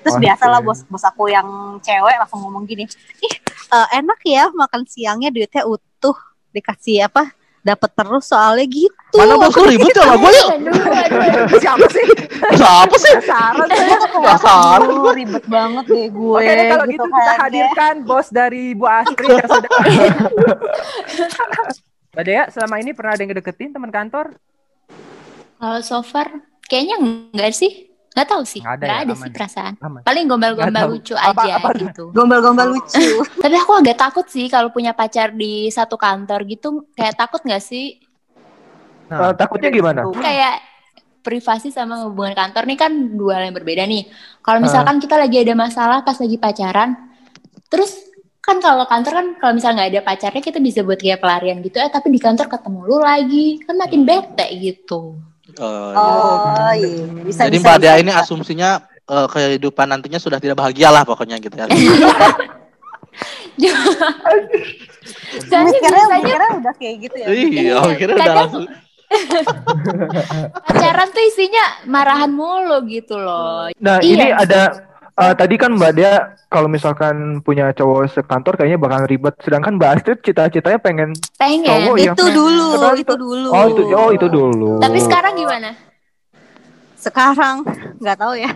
[0.06, 1.50] terus Wah, biasalah bos bos aku yang
[1.82, 2.86] cewek langsung ngomong gini
[3.26, 3.36] ih
[3.74, 6.14] eh, enak ya makan siangnya duitnya utuh
[6.54, 10.50] dikasih apa dapat terus soalnya gitu Mana bos lu ribut sama gue yuk?
[11.58, 12.06] Siapa sih?
[12.56, 13.14] Siapa sih?
[14.80, 17.42] Aduh, ribet banget deh gue Oke deh kalau gitu gitu kita kan ya.
[17.42, 19.70] hadirkan bos dari Bu Astrid yang sudah.
[22.14, 24.38] Mbak Dea, selama ini pernah ada yang ngedeketin teman kantor?
[25.60, 26.28] Kalau so far
[26.66, 27.92] kayaknya enggak sih.
[28.16, 28.60] Enggak tahu sih.
[28.64, 29.22] Nggak ada Enggak ya, ada aman.
[29.22, 29.74] sih perasaan.
[29.84, 30.02] Aman.
[30.02, 32.04] Paling gombal-gombal lucu Apa- aja apa- gitu.
[32.16, 33.06] gombal-gombal lucu
[33.44, 36.90] Tapi aku agak takut sih kalau punya pacar di satu kantor gitu.
[36.96, 38.00] Kayak takut nggak sih?
[39.10, 40.06] Eh, takutnya gimana?
[40.16, 40.62] Kayak
[41.20, 44.08] privasi sama hubungan kantor nih kan dua hal yang berbeda nih.
[44.40, 46.96] Kalau misalkan kita lagi ada masalah pas lagi pacaran,
[47.68, 48.08] terus
[48.40, 51.78] kan kalau kantor kan kalau misalnya nggak ada pacarnya kita bisa buat kayak pelarian gitu
[51.78, 55.20] eh tapi di kantor ketemu lu lagi kan makin bete gitu.
[55.60, 56.00] Oh, iya.
[56.00, 58.70] oh iya bisa Jadi bisa, Mbak Dea ini asumsinya
[59.06, 61.68] eh, kehidupan nantinya sudah tidak bahagia lah pokoknya gitu ya.
[65.50, 68.66] Soalnya mikirnya biasanya mikirnya udah kayak gitu ya iya, akhirnya udah Kadang- langsung.
[70.70, 73.66] pacaran tuh isinya marahan mulu gitu loh.
[73.82, 74.14] Nah, Iya.
[74.14, 74.62] ini ada
[75.20, 76.16] eh, tadi kan Mbak Dea
[76.48, 79.36] kalau misalkan punya cowok sekantor kayaknya bakal ribet.
[79.40, 81.68] Sedangkan Mbak Astrid cita-citanya pengen Pengen.
[81.68, 82.12] Cowok ya?
[82.12, 84.72] itu dulu Sekarang itu dulu Oh, itu oh itu dulu.
[84.80, 85.72] Tapi sekarang gimana?
[87.00, 87.64] sekarang
[87.96, 88.52] nggak tahu ya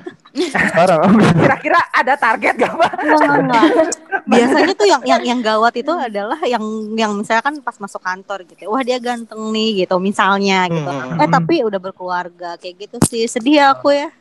[0.52, 2.92] sekarang Kira-kira ada target gak Mbak?
[2.92, 3.92] Enggak, enggak, enggak.
[4.36, 6.60] biasanya tuh yang yang yang gawat itu adalah yang
[6.92, 11.20] yang misalkan pas masuk kantor gitu wah dia ganteng nih gitu misalnya gitu Hmm.
[11.20, 14.12] eh tapi udah berkeluarga kayak gitu sih sedih aku ya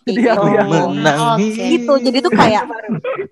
[0.00, 0.78] Kayak Sedih aku gitu.
[0.90, 1.52] Menangis.
[1.52, 1.64] Oke.
[1.70, 2.64] gitu jadi tuh kayak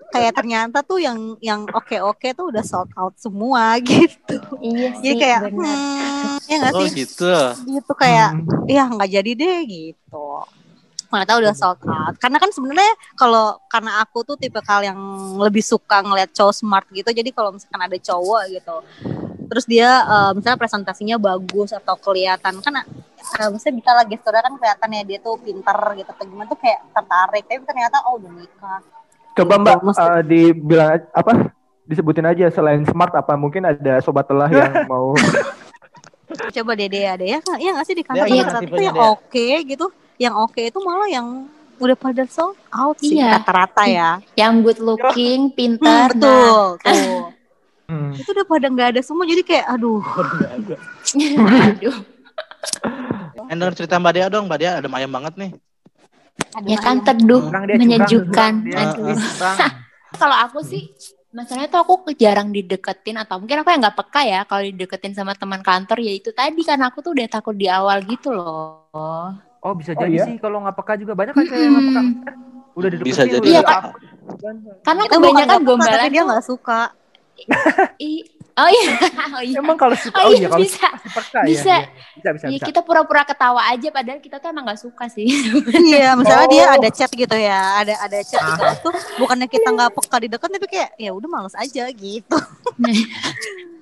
[0.09, 5.01] kayak ternyata tuh yang yang oke oke tuh udah sold out semua gitu Iya sih.
[5.03, 5.65] jadi kayak bener.
[5.65, 7.33] hmm, ya nggak Oh sih gitu.
[7.67, 8.67] gitu kayak Hmm.
[8.67, 10.27] ya nggak jadi deh gitu
[11.09, 15.01] mana tahu udah sold out karena kan sebenarnya kalau karena aku tuh tipe kal yang
[15.37, 18.77] lebih suka ngeliat cowok smart gitu jadi kalau misalkan ada cowok gitu
[19.49, 22.85] terus dia eh, misalnya presentasinya bagus atau kelihatan kan
[23.19, 27.45] misalnya bisa lah gesturnya kan kelihatannya dia tuh pinter gitu atau gimana tuh kayak tertarik.
[27.49, 28.81] Tapi ternyata oh udah nikah.
[29.35, 31.33] Coba Mbak eh, dibilang apa?
[31.89, 35.17] Disebutin aja selain smart apa mungkin ada sobat telah yang mau
[36.29, 39.87] coba dede ada ya ya nggak sih di kantor gimana saat itu yang oke gitu.
[40.19, 41.27] Yang oke itu malah yang
[41.79, 43.39] udah pada sold out sih Iya.
[43.39, 44.11] rata-rata ya.
[44.35, 47.38] Yang good looking, Hmm, pintar, betul, tuh.
[47.89, 48.13] Hmm.
[48.13, 50.05] itu udah pada nggak ada semua jadi kayak aduh.
[50.61, 51.97] Aduh.
[53.49, 55.51] Denger cerita Mbak Dea dong, Mbak Dea ada ayam banget nih.
[56.53, 58.53] aduh, Ya kan teduh, dia, menyejukkan.
[58.69, 59.17] Dia Aduh.
[60.21, 60.93] Kalau aku sih
[61.33, 65.37] masalahnya tuh aku jarang dideketin atau mungkin aku yang nggak peka ya kalau dideketin sama
[65.37, 68.89] teman kantor ya itu tadi karena aku tuh udah takut di awal gitu loh.
[69.61, 70.25] Oh bisa Oh, jadi iya?
[70.29, 72.03] sih kalau nggak peka juga banyak kan cewek yang nggak peka.
[72.77, 73.09] Udah dideketin.
[73.13, 73.45] Bisa jadi.
[73.49, 73.81] Iya, apa.
[74.85, 76.81] Karena bukan kebanyakan gombalan dia nggak suka
[78.01, 78.27] i-
[78.59, 78.91] Oh iya,
[79.39, 79.63] oh iya.
[79.63, 80.89] Emang kalau suka, Oh oh iya, iya kalau bisa.
[81.07, 81.63] suka Bisa.
[81.71, 81.79] ya.
[81.79, 81.79] Iya.
[82.19, 82.67] Bisa bisa Iya bisa.
[82.67, 85.31] kita pura-pura ketawa aja padahal kita tuh emang nggak suka sih.
[85.95, 86.51] iya misalnya Oh.
[86.51, 90.29] dia ada chat gitu ya ada ada chat gitu tuh bukannya kita nggak peka di
[90.29, 92.35] dekat tapi kayak ya udah males aja gitu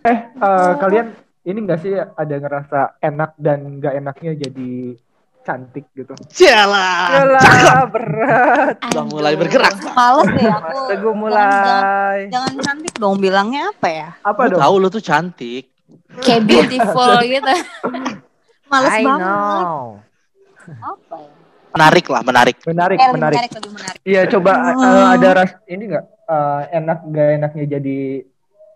[0.05, 1.07] Eh, eh, kalian
[1.43, 4.71] ini enggak sih ada ngerasa enak dan nggak enaknya jadi
[5.47, 6.11] cantik gitu?
[6.29, 7.07] Cialah.
[7.15, 8.77] Yalah, berat.
[8.85, 9.79] Udah mulai bergerak.
[9.89, 12.19] males deh aku Teguh Jangan- mulai.
[12.29, 14.61] jangan cantik dong bilangnya apa ya Apa Lu dong?
[14.61, 15.71] tahu lu tuh cantik.
[16.19, 17.55] Kayak beautiful gitu.
[18.67, 20.03] males I banget know.
[20.67, 21.31] apa ya
[21.69, 22.57] Menarik lah, menarik.
[22.65, 23.37] Menarik, Eh, menarik.
[23.37, 24.81] menarik lebih menarik Iya, coba Hmm.
[24.81, 27.99] eh, ada ras ini nggak eh, enak nggak enaknya jadi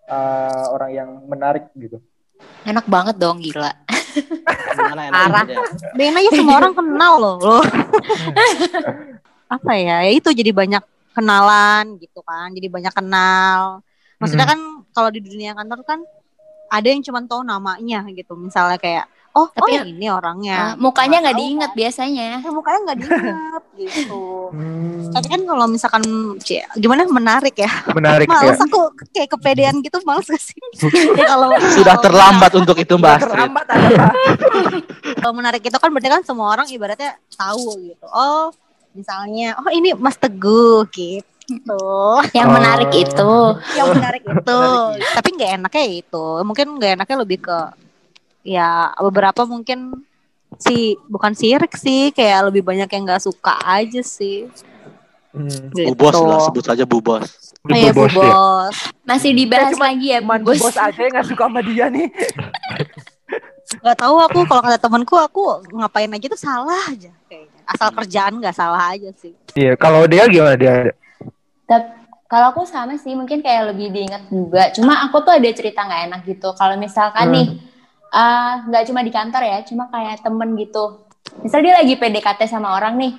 [0.06, 1.96] eh, orang yang menarik gitu?
[2.62, 3.72] Enak banget dong gila.
[4.76, 5.44] Gimana Parah.
[5.44, 5.58] enaknya?
[5.94, 7.64] Dengan aja semua orang kenal loh loh
[9.50, 13.82] apa ya ya itu jadi banyak kenalan gitu kan jadi banyak kenal
[14.22, 14.60] maksudnya kan
[14.94, 16.00] kalau di dunia kantor kan
[16.70, 20.56] ada yang cuma tahu namanya gitu misalnya kayak oh Tapi- oh ini orangnya.
[20.56, 22.28] Ah, mukanya nggak tahu diinget biasanya.
[22.40, 24.22] Eh, mukanya nggak diingat gitu.
[24.50, 26.02] Hmm, tapi kan kalau misalkan
[26.38, 27.06] Cie, gimana?
[27.06, 27.70] Menarik ya.
[27.90, 28.34] Menarik ya.
[28.34, 30.58] males aku kayak kepedean gitu males gak sih?
[31.14, 33.30] Ya kalau Sudah kalau- terlambat untuk itu Mbak Astrid.
[33.30, 34.06] Terlambat ada
[35.20, 38.06] kalau menarik itu kan berarti kan semua orang ibaratnya tahu gitu.
[38.06, 38.50] Oh
[38.90, 41.82] misalnya oh ini Mas Teguh gitu.
[42.30, 42.54] Yang Oh.
[42.54, 43.32] menarik itu.
[43.74, 44.60] yang menarik itu.
[45.10, 46.26] Tapi nggak enaknya itu.
[46.42, 47.58] Mungkin nggak enaknya lebih ke
[48.40, 49.92] ya beberapa mungkin
[50.56, 54.48] si bukan sirik sih kayak lebih banyak yang nggak suka aja sih
[55.30, 55.46] Hmm.
[55.70, 55.94] gitu.
[55.94, 57.22] Bu Bos lah sebut saja Bu Bos.
[57.62, 58.34] Oh, iya, Bu Bos ya?
[59.06, 60.58] Masih dibahas Cuma- lagi ya, Cuman bos.
[60.58, 62.10] bos aja yang gak suka sama dia nih.
[63.78, 67.60] Gak tahu aku kalau kata temanku aku ngapain aja tuh salah aja kayaknya.
[67.62, 69.30] Asal kerjaan nggak salah aja sih.
[69.54, 70.90] Iya, kalau dia gimana dia?
[71.70, 71.94] Tep-
[72.26, 74.74] kalau aku sama sih, mungkin kayak lebih diingat juga.
[74.74, 76.50] Cuma aku tuh ada cerita nggak enak gitu.
[76.58, 77.34] Kalau misalkan Hmm.
[77.38, 77.46] nih,
[78.10, 81.06] eh, nggak cuma di kantor ya, cuma kayak temen gitu.
[81.42, 83.12] Misal dia lagi PDKT sama orang nih,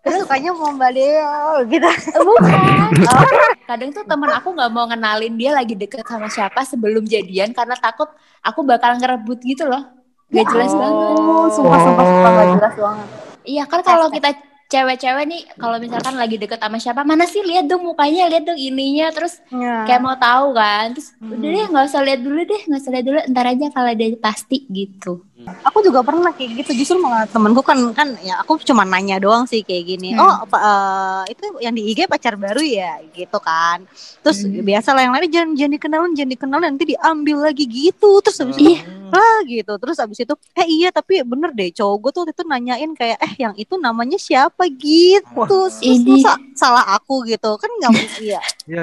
[0.00, 1.84] Terus sukanya mau Mbak Deo gitu.
[1.84, 2.88] Eh, bukan.
[3.04, 3.24] Oh,
[3.68, 7.76] kadang tuh temen aku nggak mau ngenalin dia lagi deket sama siapa sebelum jadian karena
[7.76, 8.08] takut
[8.40, 9.84] aku bakal ngerebut gitu loh.
[10.32, 10.94] Gak jelas banget.
[11.20, 13.06] Oh, sumpah sumpah sumpah gak jelas banget.
[13.44, 14.30] Iya kan kalau kita
[14.70, 18.54] cewek-cewek nih, kalau misalkan lagi deket sama siapa, mana sih lihat dong mukanya, lihat dong
[18.56, 19.82] ininya, terus Ya.
[19.82, 21.34] kayak mau tahu kan, terus Hmm.
[21.34, 24.08] udah deh nggak usah lihat dulu deh, nggak usah lihat dulu, ntar aja kalau dia
[24.16, 25.26] pasti gitu.
[25.60, 29.44] Aku juga pernah kayak gitu justru malah temenku kan kan ya aku cuma nanya doang
[29.44, 30.20] sih kayak gini Hmm.
[30.20, 32.98] oh apa eh, itu yang di IG pacar baru ya?
[33.08, 33.84] Gitu kan.
[34.20, 34.60] Terus Hmm.
[34.60, 38.10] biasa lah yang lain jangan jangan dikenalin jangan dikenalin nanti diambil lagi gitu.
[38.20, 38.82] Terus habis itu Iya.
[39.10, 39.72] ah gitu.
[39.76, 43.18] Terus habis itu eh iya tapi bener deh cowok gue tuh waktu itu nanyain kayak
[43.18, 45.40] eh yang itu namanya siapa gitu.
[45.46, 47.22] Terus ini- masa salah aku?
[47.24, 47.50] Gitu.
[47.54, 48.82] Kan nggak mungkin ya Iya,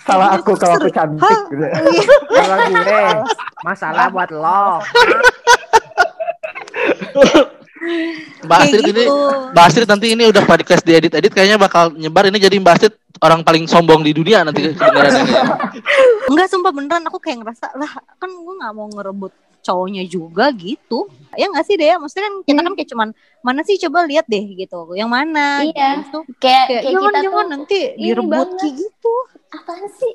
[0.00, 1.66] Salah aku kalau aku cantik gitu.
[2.30, 3.04] Kalau gue
[3.62, 4.78] masalah buat lo.
[8.42, 9.14] Mbak Astrid ini gitu.
[9.52, 13.40] Mbak Astrid nanti ini udah podcast diedit-edit kayaknya bakal nyebar ini jadi Mbak Astrid orang
[13.42, 15.32] paling sombong di dunia nanti kedengaran ini.
[16.26, 21.10] Enggak sumpah beneran aku kayak ngerasa lah kan gue nggak mau ngerebut cowoknya juga gitu
[21.34, 23.08] ya nggak sih deh maksudnya kan kita kan kayak cuman
[23.42, 26.06] mana sih coba lihat deh gitu yang mana Iya.
[26.06, 26.18] gitu.
[26.38, 29.14] Kayak kayak kayak kita jangan tuh nanti ini direbut kayak gitu
[29.52, 30.12] apaan sih?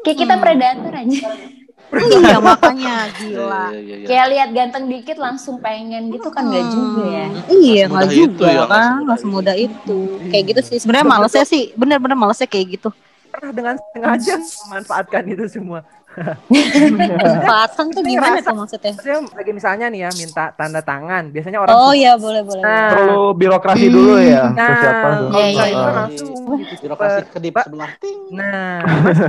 [0.00, 0.42] Kayak kita Hmm.
[0.42, 1.28] predator aja.
[1.98, 3.64] iya makanya gila.
[3.74, 4.06] Iya, iya, iya.
[4.06, 7.26] Kayak lihat ganteng dikit langsung pengen gitu kan nggak juga ya.
[7.50, 9.98] iya nggak itu juga ya, nggak kan semudah nggak semudah itu.
[10.30, 12.88] kayak gitu sih sebenarnya malesnya sih bener-bener malesnya kayak gitu.
[13.30, 14.34] Pernah dengan sengaja
[14.66, 15.80] memanfaatkan itu semua.
[16.90, 21.30] manfaatkan tuh gimana tuh maksudnya Maksudnya lagi misalnya nih ya minta tanda tangan.
[21.30, 24.50] Biasanya orang oh iya boleh boleh Nah, Perlu birokrasi dulu ya.
[24.50, 25.28] Nah, Persiapan tuh.
[25.28, 25.90] kalau Iya, bisa iya, itu iya.
[25.94, 26.82] langsung gitu.
[26.82, 27.90] Birokrasi kedip sebelah.
[27.96, 28.20] Ting.
[28.32, 28.78] Nah,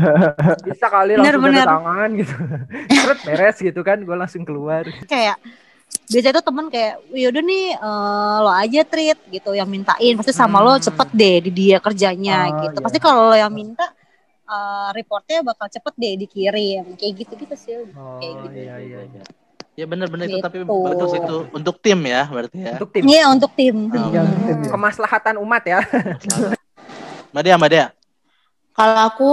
[0.67, 1.63] bisa kali Bener, langsung bener.
[1.63, 2.33] tanda tangan gitu.
[2.87, 4.83] Terus beres gitu kan, gue langsung keluar.
[5.05, 5.37] kayak
[6.07, 10.59] biasanya tuh temen kayak yaudah nih eh, lo aja treat gitu yang mintain pasti sama
[10.59, 10.79] lo Hmm.
[10.81, 12.83] cepet deh di dia kerjanya Oh, gitu iya.
[12.83, 13.91] pasti kalau lo yang minta
[14.51, 18.57] eh, reportnya bakal cepet deh dikirim kayak gitu gitu sih Oh, Kayak gitu.
[18.59, 19.23] iya, iya, iya.
[19.71, 20.67] Ya benar-benar itu tapi Gitu.
[20.83, 22.75] bagus itu untuk tim ya berarti ya.
[22.75, 24.11] Untuk tim Iya untuk tim Oh.
[24.11, 24.23] Ya.
[24.67, 25.79] kemaslahatan umat ya.
[27.31, 27.87] Mbak Dea, Mbak Dea.
[28.71, 29.29] Kalau aku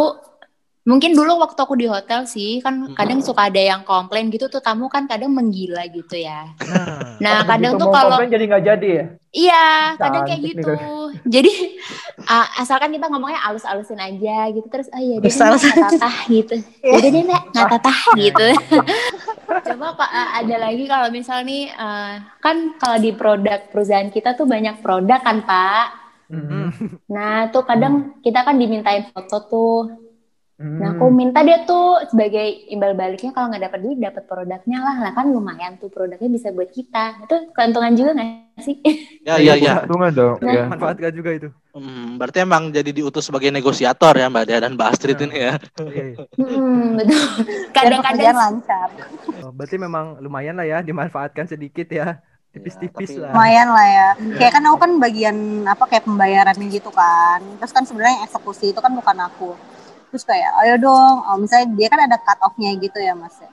[0.88, 4.64] mungkin dulu waktu aku di hotel sih kan kadang suka ada yang komplain gitu tuh
[4.64, 6.48] tamu kan kadang menggila gitu ya.
[6.64, 9.04] Nah, Nah kadang tuh kalau komplain jadi nggak jadi ya.
[9.28, 9.66] iya
[10.00, 10.72] kadang kayak Cantik nih, gitu.
[11.34, 11.52] Jadi
[12.24, 15.62] ah, asalkan kita ngomongnya alus-alusin aja gitu terus oh iya deh Alus-alus.
[15.68, 16.54] nggak tatah gitu.
[16.84, 18.48] Udah deh mbak nggak tatah gitu.
[19.48, 24.32] Coba Pak ah, ada lagi kalau misal nih ah, kan kalau di produk perusahaan kita
[24.32, 25.86] tuh banyak produk kan Pak.
[26.28, 26.68] Hmm.
[27.12, 30.07] Nah tuh kadang kita kan dimintain foto tuh.
[30.58, 30.82] Hmm.
[30.82, 34.96] Nah, aku minta dia tuh sebagai imbal baliknya kalau nggak dapat duit dapat produknya lah.
[34.98, 37.22] Lah kan lumayan tuh produknya bisa buat kita.
[37.22, 38.74] Itu keuntungan juga nggak sih?
[39.28, 39.86] Ya ya ya.
[39.86, 40.36] Keuntungan dong.
[40.42, 40.50] Nah.
[40.50, 40.62] ya.
[40.66, 41.48] manfaatkan juga itu.
[41.70, 45.54] Hmm, berarti emang jadi diutus sebagai negosiator ya Mbak Dea dan Mbak Astrid ini ya.
[45.78, 46.16] Iya, iya.
[46.34, 47.22] Hmm, betul.
[47.78, 48.88] Kadang-kadang lancar
[49.38, 52.18] Oh, berarti memang lumayan lah ya dimanfaatkan sedikit ya.
[52.48, 53.30] Tipis-tipis Ya, tapi- lah.
[53.30, 54.08] lumayan lah ya
[54.40, 55.36] kayak kan aku kan bagian
[55.68, 59.52] apa kayak pembayarannya gitu kan terus kan sebenarnya eksekusi itu kan bukan aku
[60.08, 63.50] terus kayak ayo dong oh, misalnya dia kan ada cut off-nya gitu ya mas ya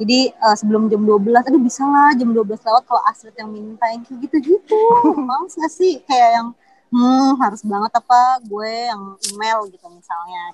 [0.00, 3.84] jadi eh, sebelum jam 12 aduh bisa lah jam 12 lewat kalau Astrid yang minta
[3.86, 4.80] yang kayak gitu-gitu
[5.28, 6.48] males gak sih kayak yang
[6.90, 10.50] hmm harus banget apa gue yang email gitu misalnya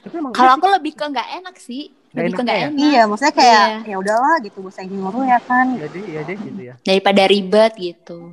[0.00, 1.90] Tapi emang kalau aku lebih ke nggak enak sih.
[2.14, 2.66] Lebih ke enak nggak ya?
[2.70, 2.78] enak.
[2.78, 3.90] iya maksudnya kayak Iya.
[3.90, 6.74] ya udahlah gitu gue sayang nyuruh ya kan jadi iya deh gitu ya.
[6.80, 8.32] Daripada ribet gitu.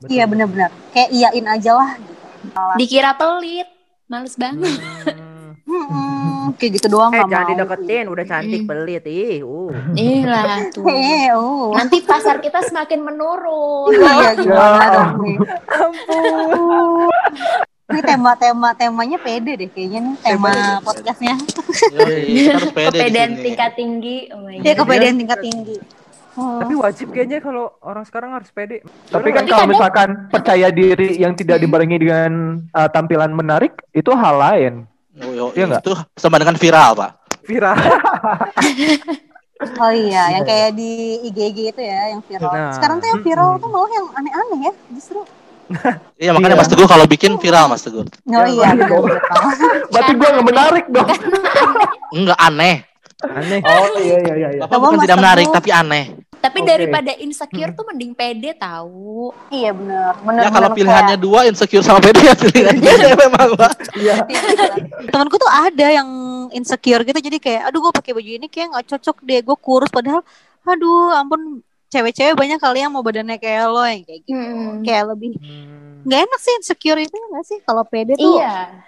[0.00, 0.08] Betul.
[0.08, 2.14] iya bener-bener kayak iyain aja lah gitu
[2.78, 3.68] Dikira pelit.
[4.08, 4.64] Males banget.
[4.64, 5.19] Hmm.
[6.56, 7.50] Kayak gitu doang Eh jangan mau.
[7.54, 8.68] dideketin, udah cantik Mm.
[8.68, 9.38] pelit ih.
[9.44, 9.70] Uh.
[9.94, 10.84] Inilah tuh.
[10.88, 11.74] Eh, oh.
[11.74, 13.92] Nanti pasar kita semakin menurun.
[13.94, 15.36] Iya gimana Ya dong nih?
[17.90, 21.34] Ini tema-tema temanya pede deh kayaknya nih tema podcastnya.
[21.90, 24.16] Yoi, kita harus pede di Kepedean tingkat tinggi.
[24.30, 24.76] Oh my God.
[24.78, 25.76] kepedean tingkat tinggi.
[26.38, 26.62] Oh.
[26.62, 28.86] Tapi wajib kayaknya kalau orang sekarang harus pede.
[29.10, 34.38] Tapi kan kalau misalkan percaya diri yang tidak dibarengi dengan uh, tampilan menarik, itu hal
[34.38, 34.86] lain.
[35.20, 35.82] Oh, Iya nggak?
[35.84, 37.10] itu sama dengan viral, Pak.
[37.44, 37.76] viral.
[39.60, 42.48] Oh iya, yang kayak di IG-IG itu ya, yang viral.
[42.48, 43.60] Nah, Sekarang tuh yang viral mm-mm.
[43.60, 45.20] tuh malah yang aneh-aneh ya, justru.
[46.16, 46.62] Iya, makanya Iya.
[46.64, 48.02] Mas Teguh kalau bikin viral, Mas Teguh.
[48.02, 48.86] Oh iya, iya.
[49.86, 51.08] Berarti gue nggak menarik dong.
[52.10, 52.76] Enggak aneh.
[53.20, 53.60] Aneh.
[53.60, 54.48] Oh iya iya iya.
[54.56, 54.60] iya.
[54.64, 56.04] Bapak Coba bukan Mas tidak menarik, tapi aneh.
[56.40, 56.66] Tapi Oke.
[56.66, 59.28] daripada insecure tuh mending pede tahu.
[59.46, 60.12] Iya bener.
[60.18, 63.72] bener Ya kalau bener pilihannya dua, insecure sama pede ya pilihan pede memang, Pak.
[63.92, 64.24] Iya.
[64.24, 66.08] kayak- Temanku tuh ada yang
[66.50, 69.88] insecure gitu, jadi kayak, aduh gue pakai baju ini kayak nggak cocok deh, gue kurus.
[69.88, 70.24] Padahal,
[70.62, 74.32] aduh ampun, cewek-cewek banyak kali yang mau badannya kayak lo yang kayak gitu.
[74.32, 74.80] Hmm.
[74.80, 76.00] Kayak lebih Hmm.
[76.02, 77.58] nggak enak sih insecure itu ya nggak sih?
[77.60, 78.80] Kalau pede tuh Iya.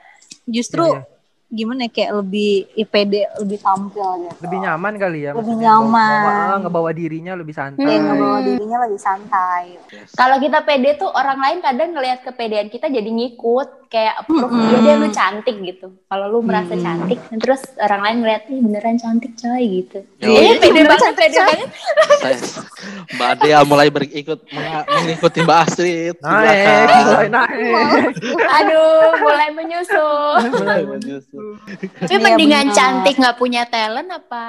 [0.44, 1.11] justru Iya, iya.
[1.52, 4.40] Gimana ya, kayak lebih ya, pede, lebih tampil gitu.
[4.40, 5.30] Lebih nyaman kali ya.
[5.32, 6.08] Lebih nyaman.
[6.16, 7.84] Bawa, bawa- ngebawa dirinya lebih santai.
[7.92, 8.04] Hmm.
[8.08, 9.64] ngebawa dirinya lebih santai.
[10.10, 14.80] Kalau kita pede tuh orang lain kadang ngelihat kepedean kita jadi ngikut kayak approve Mm-mm.
[14.80, 15.92] dia lu cantik gitu.
[16.02, 16.80] Kalau lu merasa Mm.
[16.80, 20.00] cantik, terus orang lain ngeliat ih beneran cantik coy gitu.
[20.18, 20.52] Iya, iya.
[20.56, 21.68] pede banget, pede banget.
[23.12, 24.40] Mbak Dea mulai berikut
[24.88, 26.16] mengikuti Mbak Astrid.
[26.18, 28.16] Naik, mulai naik.
[28.32, 30.34] Aduh, mulai menyusul.
[30.50, 31.41] Mulai menyusul.
[31.64, 32.76] Tapi Iya, mendingan benar.
[32.76, 34.44] cantik nggak punya talent apa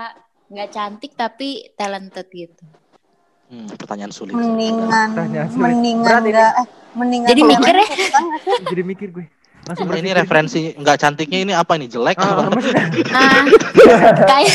[0.46, 2.64] nggak cantik tapi talented gitu.
[3.46, 4.34] Hmm, pertanyaan sulit.
[4.34, 5.62] Mendingan, Pertanyaan sulit.
[5.64, 6.32] mendingan Berat ini.
[6.32, 7.88] enggak, eh, mendingan Jadi mikir ya.
[8.10, 8.24] kan?
[8.66, 9.26] Jadi mikir gue.
[9.64, 10.20] Langsung Apa ini berpikir.
[10.20, 12.18] referensi nggak cantiknya ini apa nih jelek?
[12.18, 12.60] Ah, apa?
[13.16, 13.44] Ah,
[14.24, 14.54] kayak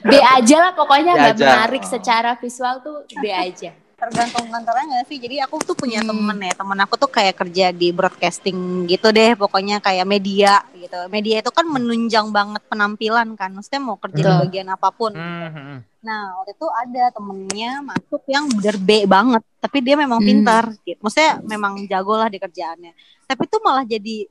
[0.00, 3.74] B aja lah pokoknya nggak menarik secara visual tuh B aja.
[4.00, 5.20] Tergantung kantornya nggak sih.
[5.20, 6.16] Jadi aku tuh punya Hmm.
[6.16, 6.52] temen ya.
[6.56, 9.36] Temen aku tuh kayak kerja di broadcasting gitu deh.
[9.36, 10.96] Pokoknya kayak media gitu.
[11.12, 13.52] Media itu kan menunjang banget penampilan kan.
[13.52, 14.40] Maksudnya mau kerja di Betul.
[14.48, 15.12] bagian apa pun.
[15.12, 15.78] Hmm, hmm.
[16.00, 19.42] nah waktu itu ada temennya masuk yang bener B banget.
[19.60, 20.28] Tapi dia memang Hmm.
[20.32, 21.00] pintar gitu.
[21.04, 22.92] Maksudnya memang jago lah di kerjaannya.
[23.28, 24.24] Tapi tuh malah jadi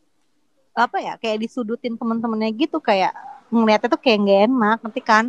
[0.73, 2.81] apa ya kayak disudutin temen-temennya gitu.
[2.81, 3.13] Kayak
[3.53, 5.25] ngeliatnya tuh kayak nggak enak nanti kan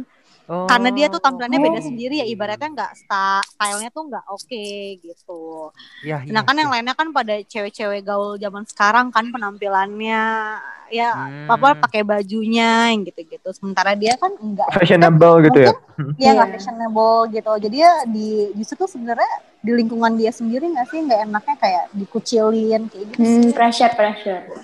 [0.50, 0.66] Oh.
[0.66, 1.86] karena dia tuh tampilannya beda Oh.
[1.86, 4.66] sendiri ya ibaratnya nggak stylenya tuh nggak oke
[4.98, 5.70] gitu
[6.02, 10.58] Ya, iya sedangkan yang lainnya kan pada cewek-cewek gaul zaman sekarang kan penampilannya
[10.90, 11.46] ya Hmm.
[11.46, 15.72] apa pakai bajunya yang gitu-gitu sementara dia kan enggak Fashionable gitu ya.
[16.16, 16.52] dia nggak Iya.
[16.56, 21.20] fashionable gitu jadi ya di justru tuh sebenarnya di lingkungan dia sendiri nggak sih nggak
[21.22, 24.42] enaknya kayak dikucilin kayak gitu Hmm, pressure pressure.
[24.42, 24.58] Iya,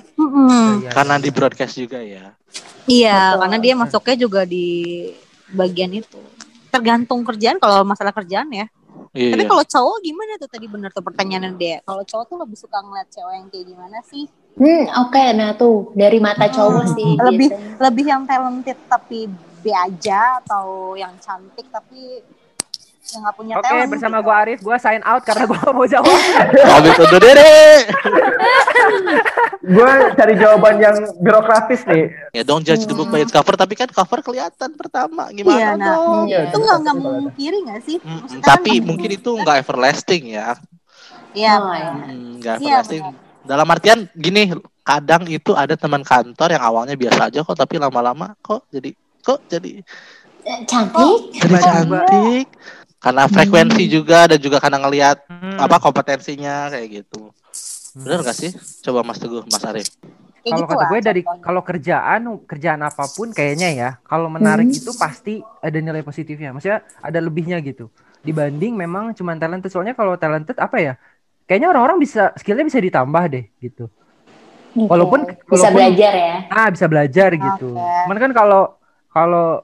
[0.80, 0.90] iya.
[0.90, 2.32] Karena di broadcast juga ya.
[2.86, 3.38] Iya, Betul.
[3.38, 4.66] karena dia masuknya juga di
[5.48, 6.18] bagian itu.
[6.68, 8.66] Tergantung kerjaan kalau masalah kerjaan ya.
[9.12, 9.32] Iya.
[9.32, 11.80] Tapi kalau cowok gimana tuh tadi bener tuh pertanyaannya dia.
[11.82, 14.24] Kalau cowok tuh lebih suka ngeliat cewek yang kayak gimana sih?
[14.56, 15.24] Hmm, oke.
[15.32, 17.76] Nah tuh dari mata cowok sih Lebih biasanya.
[17.80, 19.28] lebih yang talented tapi
[19.60, 22.20] B aja atau yang cantik tapi
[23.08, 23.88] yang nggak punya Oke, talent.
[23.88, 24.26] bersama gitu.
[24.26, 26.18] gua Arif, gua sign out karena gua gak mau jawab.
[26.52, 27.54] Pamit undur diri.
[29.62, 32.06] Gue cari jawaban yang birokratis nih.
[32.32, 35.26] Ya don't judge the book by its cover, tapi kan cover kelihatan pertama.
[35.30, 36.24] Gimana Iya, nah, dong?
[36.26, 36.40] Iya.
[36.46, 37.96] itu nggak nggak mungkiri nggak sih?
[37.98, 40.54] Mm, kan tapi nggak mungkin itu nggak everlasting ya.
[41.32, 41.90] Iya, Oh, iya.
[41.92, 43.02] Hmm, Nggak Iya, everlasting.
[43.42, 44.42] Dalam artian gini,
[44.80, 48.90] kadang itu ada teman kantor yang awalnya biasa aja kok, tapi lama-lama kok jadi
[49.20, 49.82] kok jadi
[50.42, 51.34] Eh, Cantik.
[51.34, 52.46] jadi cantik.
[53.06, 55.62] Karena frekuensi juga dan juga karena ngelihat Hmm.
[55.62, 57.30] apa kompetensinya kayak gitu.
[57.94, 58.02] Hmm.
[58.02, 58.50] Bener gak sih?
[58.82, 59.86] Coba Mas Teguh, Mas Arif.
[59.86, 64.26] Kayak Kalau gitu kata lah gue dari kalau kerjaan kerjaan apa pun kayaknya ya, kalau
[64.26, 64.74] menarik Hmm.
[64.76, 66.50] itu pasti ada nilai positifnya.
[66.50, 67.90] Maksudnya ada lebihnya gitu.
[68.20, 69.70] Dibanding memang cuma talented.
[69.70, 70.94] Soalnya kalau talented apa ya?
[71.46, 73.86] Kayaknya orang-orang bisa skillnya bisa ditambah deh gitu.
[74.76, 76.34] Walaupun- bisa walaupun- belajar ya.
[76.48, 77.70] Ah bisa belajar gitu.
[77.70, 78.02] Oke.
[78.02, 78.62] Cuman kan kalau
[79.08, 79.62] kalau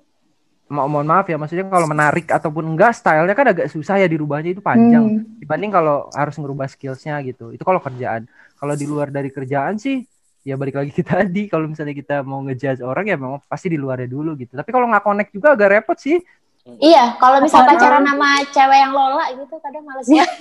[0.73, 4.57] mo mohon maaf ya, maksudnya kalau menarik ataupun enggak stylenya kan agak susah ya dirubahnya
[4.57, 5.21] itu panjang.
[5.21, 5.37] Hmm.
[5.39, 7.53] Dibanding kalau harus ngerubah skillsnya gitu.
[7.53, 8.25] Itu kalau kerjaan.
[8.57, 10.01] Kalau di luar dari kerjaan sih
[10.43, 13.77] ya balik lagi ke tadi kalau misalnya kita mau ngejudge orang ya memang pasti di
[13.77, 14.57] luarnya dulu gitu.
[14.57, 16.17] Tapi kalau nggak connect juga agak repot sih.
[16.63, 20.23] Iya, kalau misal pacaran sama cewek yang lola gitu kadang males ya.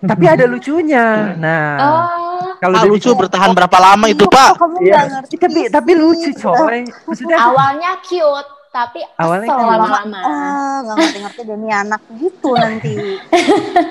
[0.00, 1.36] Tapi ada lucunya.
[1.36, 4.56] Nah, Oh, kalau Ah, udah lucu bertahan berapa lama itu, Pak?
[4.56, 4.92] Kamu Iya.
[4.96, 6.88] nggak ngerti tapi tapi lucu coy.
[7.04, 9.70] Maksudnya awalnya cute, tapi Awalnya asal cute.
[9.72, 10.18] lama-lama.
[10.20, 12.94] Ah, nggak ngerti-ngerti deh nih anak gitu nanti.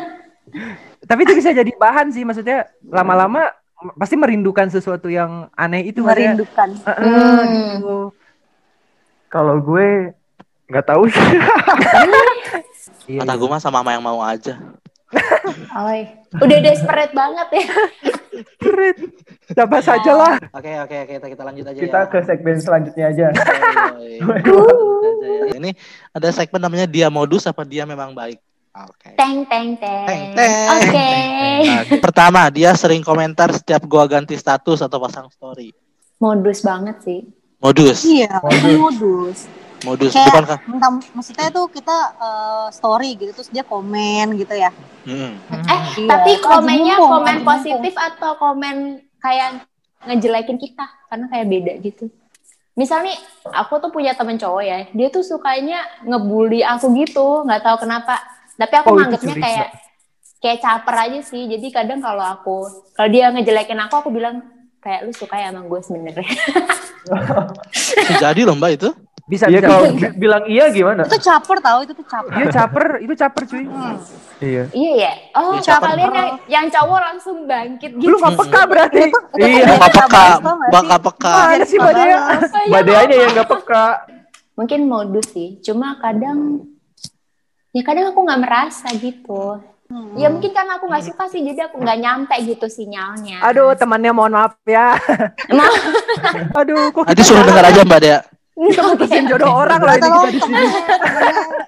[1.10, 3.52] tapi itu bisa jadi bahan sih maksudnya lama-lama
[3.96, 6.70] pasti merindukan sesuatu yang aneh itu Merindukan.
[6.82, 7.44] Heeh, Hmm.
[7.76, 7.98] gitu.
[9.28, 10.16] Kalau gue
[10.68, 11.20] nggak tahu sih.
[13.10, 13.40] Iya, Kata iya.
[13.42, 14.54] gue mah sama sama yang mau aja.
[15.82, 16.06] Oi.
[16.38, 17.66] Udah desperate banget ya.
[18.62, 18.98] Keren.
[19.50, 20.34] Siapa saja lah.
[20.52, 22.06] Oke oke oke kita, kita lanjut aja Kita ya.
[22.06, 23.26] ke segmen selanjutnya aja.
[24.00, 24.22] Ya.
[25.52, 25.70] Ini
[26.12, 28.38] ada segmen namanya dia modus apa dia memang baik.
[28.72, 29.12] Oke.
[29.14, 30.06] Teng teng teng.
[30.06, 30.70] Teng, teng.
[30.72, 31.12] Oke.
[31.66, 35.74] Nah, pertama dia sering komentar setiap gua ganti status atau pasang story.
[36.18, 37.20] Modus banget sih.
[37.60, 39.44] Modus, Iya, itu modus.
[39.84, 40.60] modus Kayak- bukan kah?
[40.66, 44.72] Entah, maksudnya tuh kita eh, story gitu terus dia komen gitu ya.
[45.04, 45.36] Hmm.
[45.68, 49.68] Eh, Iya, tapi komennya komen positif atau komen kayak
[50.08, 52.06] ngejelekin kita karena kayak beda gitu.
[52.80, 53.18] Misal nih,
[53.52, 58.16] aku tuh punya temen cowok ya, dia tuh sukanya ngebully aku gitu, nggak tahu kenapa.
[58.56, 59.68] Tapi aku Oh, nganggapnya kayak
[60.40, 61.44] kayak caper aja sih.
[61.52, 62.58] Jadi kadang kalau aku,
[62.96, 64.40] kalau dia ngejelekin aku, aku bilang
[64.80, 66.32] kayak lu suka ya sama gue sebenarnya.
[68.24, 68.90] Jadi loh mbak itu.
[69.30, 69.70] Bisa, Iya bisa.
[69.70, 71.06] kalau bi- bilang iya gimana?
[71.06, 72.34] Itu caper tahu itu tuh caper.
[72.34, 73.64] Iya caper, itu caper cuy.
[74.40, 74.64] Iya.
[74.74, 75.12] iya ya.
[75.36, 75.88] Oh, Iya, kalau caper.
[75.88, 78.10] kalian yang, yang cowok langsung bangkit gitu.
[78.10, 79.02] Lu gak peka berarti.
[79.38, 79.64] Iya.
[79.68, 80.24] Mbak Nggak peka,
[80.66, 81.32] tau nggak peka.
[81.32, 81.78] Mana sih?
[81.78, 82.20] Oh, iya,
[82.68, 83.86] Badeanya yang nggak peka.
[84.56, 86.68] mungkin modus sih cuma kadang
[87.70, 90.14] ya kadang aku nggak merasa gitu Hmm.
[90.14, 94.12] ya mungkin karena aku nggak suka sih jadi aku nggak nyampe gitu sinyalnya Aduh, temannya
[94.12, 94.94] mohon maaf ya.
[95.48, 95.66] emang
[96.60, 98.20] Aduh, kok Nanti suruh dengar aja mbak Dea.
[98.60, 100.66] Kita mutusin jodoh orang lah ini Tolong kita di sini.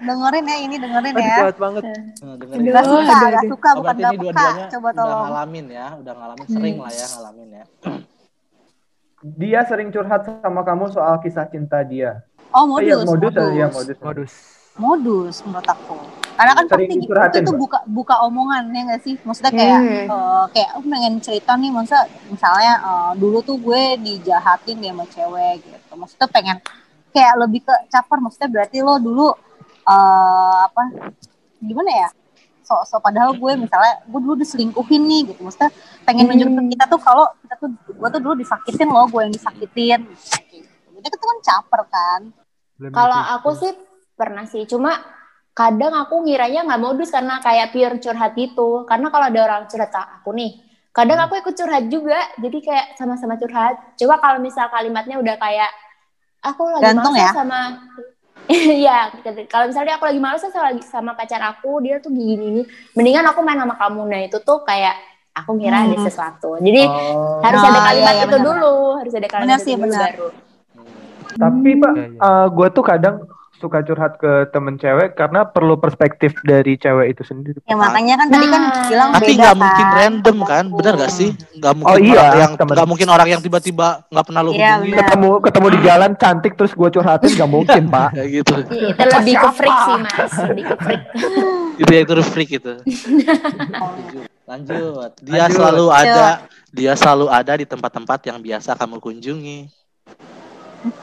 [0.02, 1.36] dengerin ya ini dengerin ya.
[1.40, 1.84] gawat banget.
[1.86, 2.36] Nah.
[2.68, 4.20] Gak suka, gak suka, Oh, bukan gak ini peka.
[4.22, 5.22] dua-duanya Coba udah tolong.
[5.26, 7.64] ngalamin ya, udah ngalamin sering lah ya ngalamin ya.
[9.22, 12.26] Dia sering curhat sama kamu soal kisah cinta dia.
[12.52, 13.98] Oh iya, modus, modus, iya modus.
[13.98, 14.34] Modus.
[14.76, 16.00] Modus menurut aku.
[16.32, 17.60] Karena kan Sering pasti gitu, itu Mbak.
[17.60, 19.16] buka buka omongan ya nggak sih?
[19.22, 20.08] Maksudnya kayak Hmm.
[20.10, 21.98] eh, kayak aku pengen cerita nih, masa
[22.28, 25.94] misalnya eh, dulu tuh gue dijahatin dia sama cewek gitu.
[25.94, 26.58] Maksudnya pengen
[27.12, 28.18] kayak lebih ke caper.
[28.18, 29.28] Maksudnya berarti lo dulu
[29.84, 30.82] eh apa?
[31.62, 32.10] Gimana ya?
[32.64, 35.44] So, so padahal gue misalnya gue dulu diselingkuhin nih gitu.
[35.44, 35.70] Maksudnya
[36.08, 36.32] pengen Hmm.
[36.34, 40.00] nunjukin ke kita tuh kalau kita tuh gue tuh dulu disakitin loh, gue yang disakitin.
[40.50, 40.66] Gitu.
[40.96, 42.22] Jadi itu kan caper kan.
[42.90, 43.72] kalau aku sih
[44.22, 45.02] pernah sih cuma
[45.58, 49.90] kadang aku ngiranya nggak modus karena kayak pure curhat gitu karena kalau ada orang curhat
[49.90, 50.52] ke aku nih
[50.94, 55.72] kadang aku ikut curhat juga jadi kayak sama-sama curhat coba kalau misal kalimatnya udah kayak
[56.46, 57.32] aku lagi Gantung males ya?
[57.34, 57.60] sama
[58.52, 59.16] Iya,
[59.48, 62.66] kalau misalnya aku lagi males sama, sama pacar aku, dia tuh gini nih,
[63.00, 64.02] mendingan aku main sama kamu.
[64.12, 64.92] Nah itu tuh kayak
[65.32, 66.04] aku ngira ada Hmm.
[66.04, 66.60] sesuatu.
[66.60, 67.40] Jadi Oh.
[67.48, 68.44] harus ada iya, kalimat iya, itu benar.
[68.44, 70.04] dulu, harus ada kalimat Benar itu sih, dulu benar.
[70.12, 70.28] baru.
[71.32, 72.40] Tapi Pak, Iya, iya.
[72.52, 73.16] gue tuh kadang
[73.62, 77.62] suka curhat ke temen cewek karena perlu perspektif dari cewek itu sendiri.
[77.62, 78.88] Ya makanya kan tadi kan Nah.
[78.90, 79.62] bilang Tapi beda nggak kan.
[79.62, 81.30] mungkin random kan, benar gak sih?
[81.54, 82.74] Nggak mungkin Oh, iya, orang yang temen.
[82.74, 84.98] nggak mungkin orang yang tiba-tiba nggak pernah lu hubungi benar.
[85.00, 88.08] Ketemu ketemu di jalan cantik terus gue curhatin gak mungkin Pak.
[88.18, 88.56] kayak gitu.
[88.68, 91.02] Iya, Itu lebih ke freak sih mas, lebih ke freak.
[91.78, 92.74] Itu yang itu freak itu.
[94.44, 95.12] Lanjut.
[95.22, 95.56] Dia Lanjut.
[95.56, 96.26] selalu ada,
[96.70, 99.60] dia selalu ada di tempat-tempat yang biasa kamu kunjungi.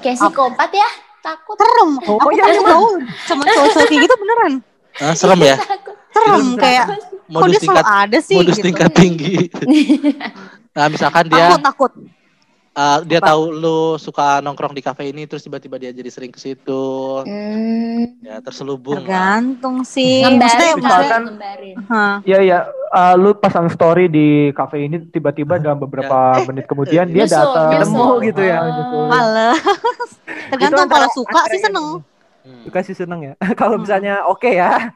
[0.01, 0.91] Kayak psikopat ya,
[1.21, 1.57] takut.
[1.57, 1.91] Serem.
[2.05, 2.67] Oh, Aku iya, emang.
[2.69, 2.87] tahu
[3.25, 4.53] sama cowok-cowok kayak gitu beneran.
[4.97, 5.57] Ah, serem ya?
[5.57, 5.95] Takut.
[6.09, 6.99] Serem kayak kok
[7.29, 8.65] Modus dia selalu tingkat ada sih modus gitu.
[8.65, 9.37] tingkat tinggi.
[10.77, 11.93] nah, misalkan dia Takut takut.
[12.75, 13.29] uh, dia Apa?
[13.29, 16.85] tahu lu suka nongkrong di kafe ini terus tiba-tiba dia jadi sering ke situ.
[17.23, 18.97] Hmm, Ya, terselubung.
[18.97, 19.05] lah.
[19.05, 20.21] Tergantung sih.
[20.21, 21.77] Maksudnya, ngembarin, misalkan- ngembarin.
[21.87, 22.15] Hah.
[22.23, 22.59] Iya ya,
[22.91, 27.71] uh, lu pasang story di cafe ini tiba-tiba dalam beberapa menit kemudian dia Nyusul, datang.
[27.77, 28.59] Ketemu gitu ya.
[28.59, 29.61] Ah, males.
[30.49, 31.87] Tergantung antara- kalau suka sih seneng.
[32.39, 32.63] Hmm.
[32.65, 33.33] Suka sih seneng ya.
[33.61, 34.93] Kalau misalnya oke ya,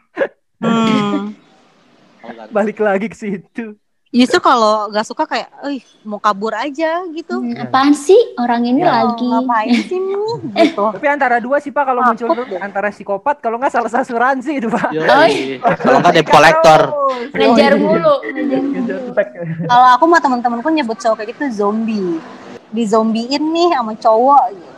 [0.59, 1.35] Hmm.
[2.55, 3.75] Balik lagi ke situ.
[4.13, 7.41] Justru kalau nggak suka kayak, eh mau kabur aja gitu.
[7.41, 8.93] Hmm, apaan sih orang ini Ya.
[9.03, 9.25] lagi?
[9.25, 10.17] Oh, ngapain sih nih?
[10.69, 10.85] gitu.
[10.93, 14.69] Tapi antara dua sih Pak kalau muncul dulu antara psikopat kalau nggak salah asuransi itu
[14.69, 14.93] Pak.
[15.81, 16.81] Kalau nggak debt collector.
[17.33, 19.13] Ngejar mulu, ngejar mulu.
[19.65, 22.21] Kalau aku sama temen-temenku nyebut cowok kayak gitu zombie.
[22.69, 24.72] Dizombiin nih sama cowok gitu.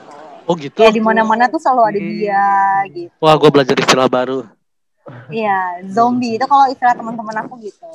[0.44, 0.76] Oh gitu.
[0.76, 2.08] Kayak di mana-mana tuh selalu ada Oke.
[2.12, 2.44] dia
[2.92, 3.14] gitu.
[3.20, 4.44] Wah, gue belajar istilah baru.
[5.28, 7.88] Iya, zombie itu kalau istilah teman-teman aku gitu.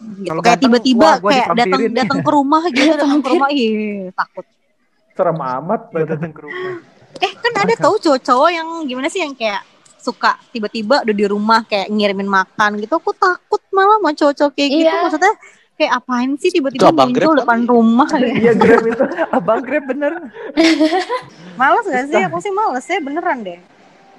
[0.00, 0.28] Gitu.
[0.30, 4.46] Kalau Kayak tiba-tiba kayak datang datang ke rumah gitu, datang ke rumah, ih takut.
[5.14, 5.80] Serem amat.
[5.92, 6.72] Udah datang ke rumah.
[7.20, 9.60] Eh kan ada tahu cowok-cowok yang gimana sih yang kayak
[10.00, 12.96] suka tiba-tiba udah di rumah kayak ngirimin makan gitu.
[12.96, 14.88] Aku takut malah sama cowok-cowok kayak gitu.
[14.88, 15.02] Iya.
[15.04, 15.34] Maksudnya
[15.80, 17.66] kayak apain sih Itu tiba-tiba abang muncul Grab depan kan?
[17.66, 18.08] rumah.
[18.36, 19.04] Iya Grab itu.
[19.30, 20.12] Abang Grab bener.
[21.60, 22.20] Males gak sih?
[22.22, 23.58] Aku sih males ya beneran deh.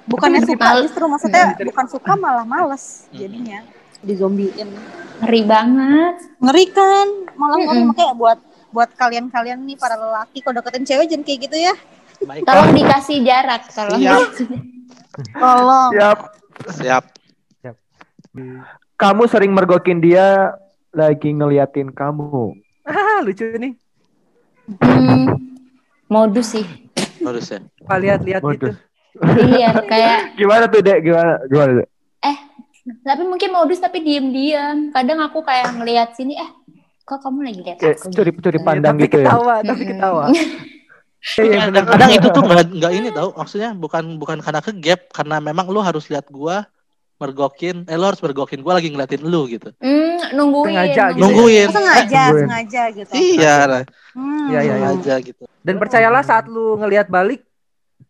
[0.04, 0.82] Bukannya Tapi suka males.
[0.84, 1.64] justru maksudnya Hmm.
[1.64, 3.62] bukan suka malah males jadinya
[4.00, 4.66] dizombiin.
[5.20, 6.14] Ngeri banget.
[6.36, 7.08] Ngeri kan?
[7.32, 7.88] Malah ngeri Mm-mm.
[7.88, 8.38] makanya buat
[8.68, 11.74] buat kalian-kalian nih para lelaki kalau deketin cewek jangan kayak gitu ya.
[12.20, 12.42] Baik.
[12.42, 14.20] Tolong dikasih jarak kalau Siap.
[15.38, 15.90] Tolong.
[15.92, 16.18] Siap.
[16.68, 17.04] Siap.
[18.94, 20.54] Kamu sering mergokin dia
[20.92, 22.56] lagi ngeliatin kamu.
[22.84, 23.72] Ah, lucu nih.
[24.78, 25.26] Hmm,
[26.06, 26.66] modus sih.
[27.22, 27.58] Harus ya.
[27.82, 28.70] Pak lihat-lihat gitu.
[28.70, 28.76] Modus.
[29.44, 30.98] iya, kayak Gimana tuh, Dek?
[31.04, 31.32] Gimana?
[31.46, 31.88] Gimana, Dek?
[32.22, 32.36] eh
[33.02, 34.90] tapi mungkin modus tapi diem-diem.
[34.90, 36.50] Kadang aku kayak ngelihat sini eh
[37.02, 38.08] kok kamu lagi lihat Kayak aku?
[38.14, 39.26] curi-curi Iya, pandang tapi gitu ya.
[39.26, 39.90] ketawa, tapi Mm-mm.
[39.94, 40.24] ketawa.
[41.38, 41.82] Iya, iya, bener.
[41.86, 45.70] Kadang itu tuh nggak nggak ini tau maksudnya bukan bukan karena ke gap karena memang
[45.70, 46.66] lu harus lihat gua
[47.22, 50.70] mergokin eh lu harus mergokin gua lagi ngeliatin lu gitu Hmm, nungguin.
[50.70, 51.20] Sengaja gitu ya.
[51.20, 53.12] nungguin Sengaja, Gue- sengaja gitu.
[53.12, 53.56] iya
[54.12, 54.52] Hmm.
[54.52, 54.88] Iya, iya, iya.
[54.92, 57.40] aja gitu Dan percayalah saat lu ngelihat balik,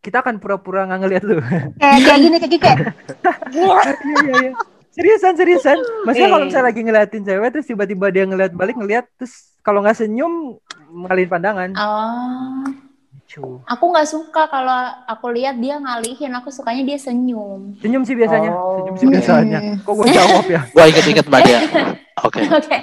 [0.03, 1.39] kita akan pura-pura nggak ngelihat lu.
[1.79, 2.79] Kayak kayak gini kayak gini kayak.
[3.55, 4.53] Iya, iya, iya.
[4.91, 5.79] Seriusan, seriusan.
[6.03, 9.95] Maksudnya kalau misalnya lagi ngeliatin cewek terus tiba-tiba dia ngeliat balik ngeliat terus kalau nggak
[9.95, 10.59] senyum
[10.91, 11.71] ngalihin pandangan.
[11.73, 12.67] Oh,
[13.15, 13.65] Lucu.
[13.65, 16.35] aku nggak suka kalau aku lihat dia ngalihin.
[16.35, 17.73] Aku sukanya dia senyum.
[17.79, 18.51] Senyum sih biasanya.
[18.53, 18.83] Oh.
[18.83, 19.59] Senyum sih biasanya.
[19.63, 19.75] Mm.
[19.81, 20.61] Kok gue jawab ya?
[20.69, 21.59] gua inget-inget mbak dia
[22.21, 22.77] oke Oke.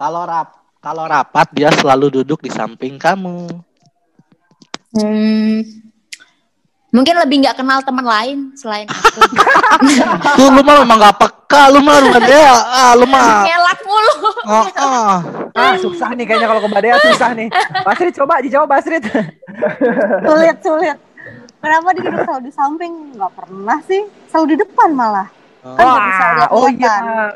[0.00, 0.48] kalau rap
[0.78, 3.48] kalau rapat dia selalu duduk di samping kamu
[4.96, 5.60] Hmm,
[6.88, 9.20] mungkin lebih nggak kenal teman lain selain aku.
[10.40, 14.14] tuh lu mah memang gak peka lu mah mbak dia ah lu mah Ngelak mulu.
[14.48, 15.16] oh, oh.
[15.52, 17.48] Ah, susah nih kayaknya kalau ke Mbak Dea susah nih.
[17.80, 19.04] Basrit coba dijawab Basrit.
[20.20, 20.96] Sulit, sulit.
[21.60, 22.92] Kenapa dia duduk selalu di samping?
[23.16, 24.02] Nggak pernah sih.
[24.28, 25.28] Selalu di depan malah.
[25.74, 26.94] Kan nggak bisa Wah, oh iya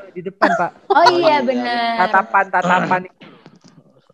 [0.09, 0.71] di depan Pak.
[0.93, 2.07] Oh iya iya, benar.
[2.07, 3.01] Tatapan tatapan.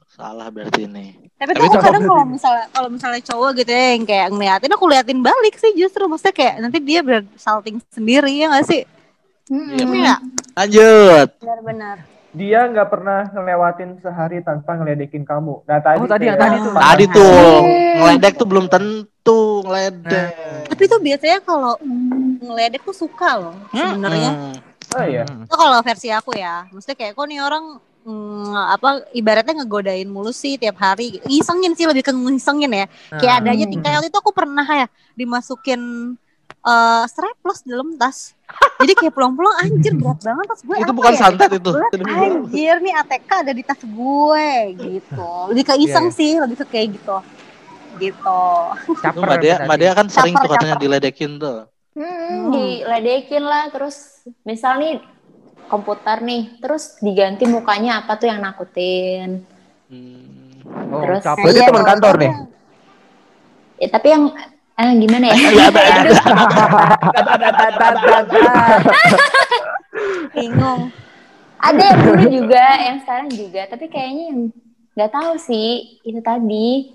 [0.08, 4.04] salah berarti ini Tapi Tapi tuh kadang kalau- misalnya kalau misalnya cowok gitu ya yang
[4.04, 8.64] kayak ngeliatin aku liatin balik sih justru maksudnya kayak nanti dia bersalting sendiri ya nggak
[8.64, 8.82] sih?
[9.46, 9.76] Hmm.
[9.76, 10.16] Iya.
[10.56, 12.15] lanjut Benar-benar.
[12.36, 15.64] Dia nggak pernah ngelewatin sehari tanpa ngeledekin kamu.
[15.64, 16.72] Nah tadi Oh, tadi yang kayak- tadi tuh.
[16.76, 17.96] tadi tuh Hmm.
[17.96, 20.30] ngeledek tuh belum tentu ngeledek
[20.68, 21.72] Tapi tuh biasanya kalau
[22.38, 24.30] ngeledek tuh suka loh sebenarnya.
[24.30, 24.54] Hmm.
[24.92, 25.24] Oh iya.
[25.24, 27.64] Itu kalau versi aku ya, maksudnya kayak kok nih orang
[28.04, 31.18] mm, apa ibaratnya ngegodain mulu sih tiap hari.
[31.26, 32.86] Isengin sih lebih ke ngisengin ya.
[33.10, 33.80] Kayak Hmm.
[33.80, 35.80] kayak waktu itu aku pernah ya dimasukin
[36.66, 38.34] eh strapless dalam tas.
[38.76, 40.76] Jadi kayak pulang-pulang anjir berat banget tas gue.
[40.76, 41.18] itu bukan ya?
[41.18, 45.30] santet itu Berat, anjir nih ATK ada di tas gue gitu.
[45.50, 47.16] Lebih ke iseng Iya, sih, lebih ke kayak gitu.
[47.96, 48.40] Gitu.
[48.84, 49.64] Itu Caper Mbak Dea, berarti.
[49.64, 50.84] Mbak Dea kan sering tuh katanya caper.
[50.84, 51.58] diledekin tuh.
[51.92, 53.96] Hmm, diledekin lah terus
[54.42, 55.00] misal nih
[55.66, 59.42] komputer nih terus diganti mukanya apa tuh yang nakutin
[59.86, 60.60] Hmm.
[60.90, 61.42] Oh, Terus- caper.
[61.42, 62.32] Berarti Iya, teman kantor nih.
[63.76, 64.24] ya tapi yang
[64.76, 65.36] eh, gimana ya
[70.32, 70.92] Bingung.
[71.56, 74.40] ada yang dulu juga yang sekarang juga tapi kayaknya yang
[74.92, 75.68] nggak tahu sih
[76.02, 76.92] itu tadi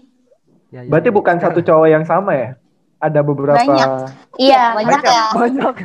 [0.71, 1.13] Ya, ya, Berarti ya.
[1.13, 2.49] bukan satu cowok yang sama ya?
[2.95, 3.59] Ada beberapa.
[3.59, 4.07] Banyak.
[4.39, 5.23] iya banyak banyak ya.
[5.43, 5.75] Banyak.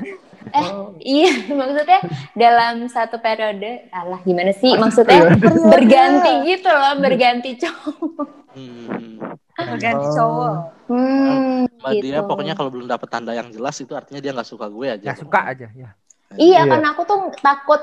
[0.49, 0.69] eh
[1.03, 2.01] iya maksudnya
[2.33, 5.35] dalam satu periode alah gimana sih maksudnya
[5.67, 9.37] berganti gitu loh berganti cowok Hmm.
[9.57, 10.53] Ganti cowok.
[10.87, 12.05] hmm, Mbak gitu.
[12.05, 15.03] Dea pokoknya kalau belum dapat tanda yang jelas itu artinya dia nggak suka gue aja.
[15.03, 15.91] Ya suka aja ya.
[16.37, 16.61] iya Iya.
[16.67, 17.81] karena aku tuh takut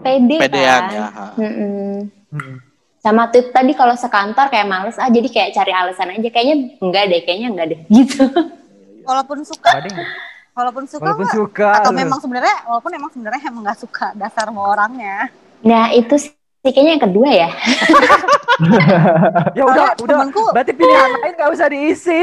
[0.00, 1.06] pede Pedean kan ya.
[1.36, 2.56] Hmm.
[2.98, 7.04] sama tuh tadi kalau sekantor kayak males ah jadi kayak cari alasan aja kayaknya enggak
[7.06, 8.24] deh kayaknya enggak deh gitu
[9.02, 9.70] Walaupun suka,
[10.54, 11.68] walaupun suka Walaupun suka.
[11.76, 11.98] atau loh.
[11.98, 15.26] memang sebenarnya walaupun emang sebenarnya emang nggak suka dasar sama orangnya.
[15.60, 16.32] nah itu sih
[16.64, 17.48] kayaknya yang kedua ya
[19.52, 20.16] Ya udah, Soalnya udah.
[20.22, 22.20] temenku- Berarti pilihan lain gak usah diisi.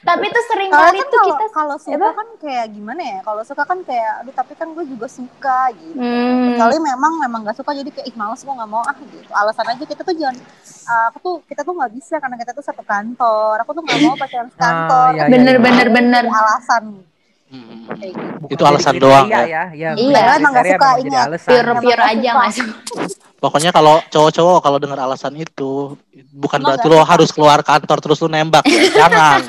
[0.00, 2.08] tapi tuh sering kali kan tuh kalau kita kalau suka Apa?
[2.14, 3.18] kan kayak gimana ya?
[3.20, 5.98] Kalau suka kan kayak, aduh tapi kan gue juga suka gitu.
[5.98, 9.18] hmm, Kecuali memang memang nggak suka jadi kayak ih males gue nggak mau ah gitu.
[9.28, 10.36] Alasan aja kita tuh jangan
[10.86, 13.58] uh, aku tuh kita tuh nggak bisa karena kita tuh satu kantor.
[13.60, 15.08] Aku tuh nggak mau pacaran sekantor.
[15.10, 15.64] Ah, iya, bener gitu.
[15.66, 16.84] bener bener Jadi alasan
[17.48, 17.88] Hmm.
[17.94, 18.34] kayak gitu.
[18.38, 19.46] Bukan Itu alasan jadi doang kriteria ya.
[19.46, 19.64] ya.
[19.72, 19.90] ya.
[19.94, 21.26] Iya, bukan emang nggak kriteria, suka memang jadi ingat.
[21.26, 21.48] alasan.
[21.48, 22.44] pure Emang pure nggak aja suka.
[22.50, 22.66] sih
[23.38, 25.94] Pokoknya kalau cowok-cowok kalau dengar alasan itu
[26.32, 28.82] bukan Emang berarti lo harus keluar kantor terus lu nembak ya.
[29.00, 29.40] Jangan.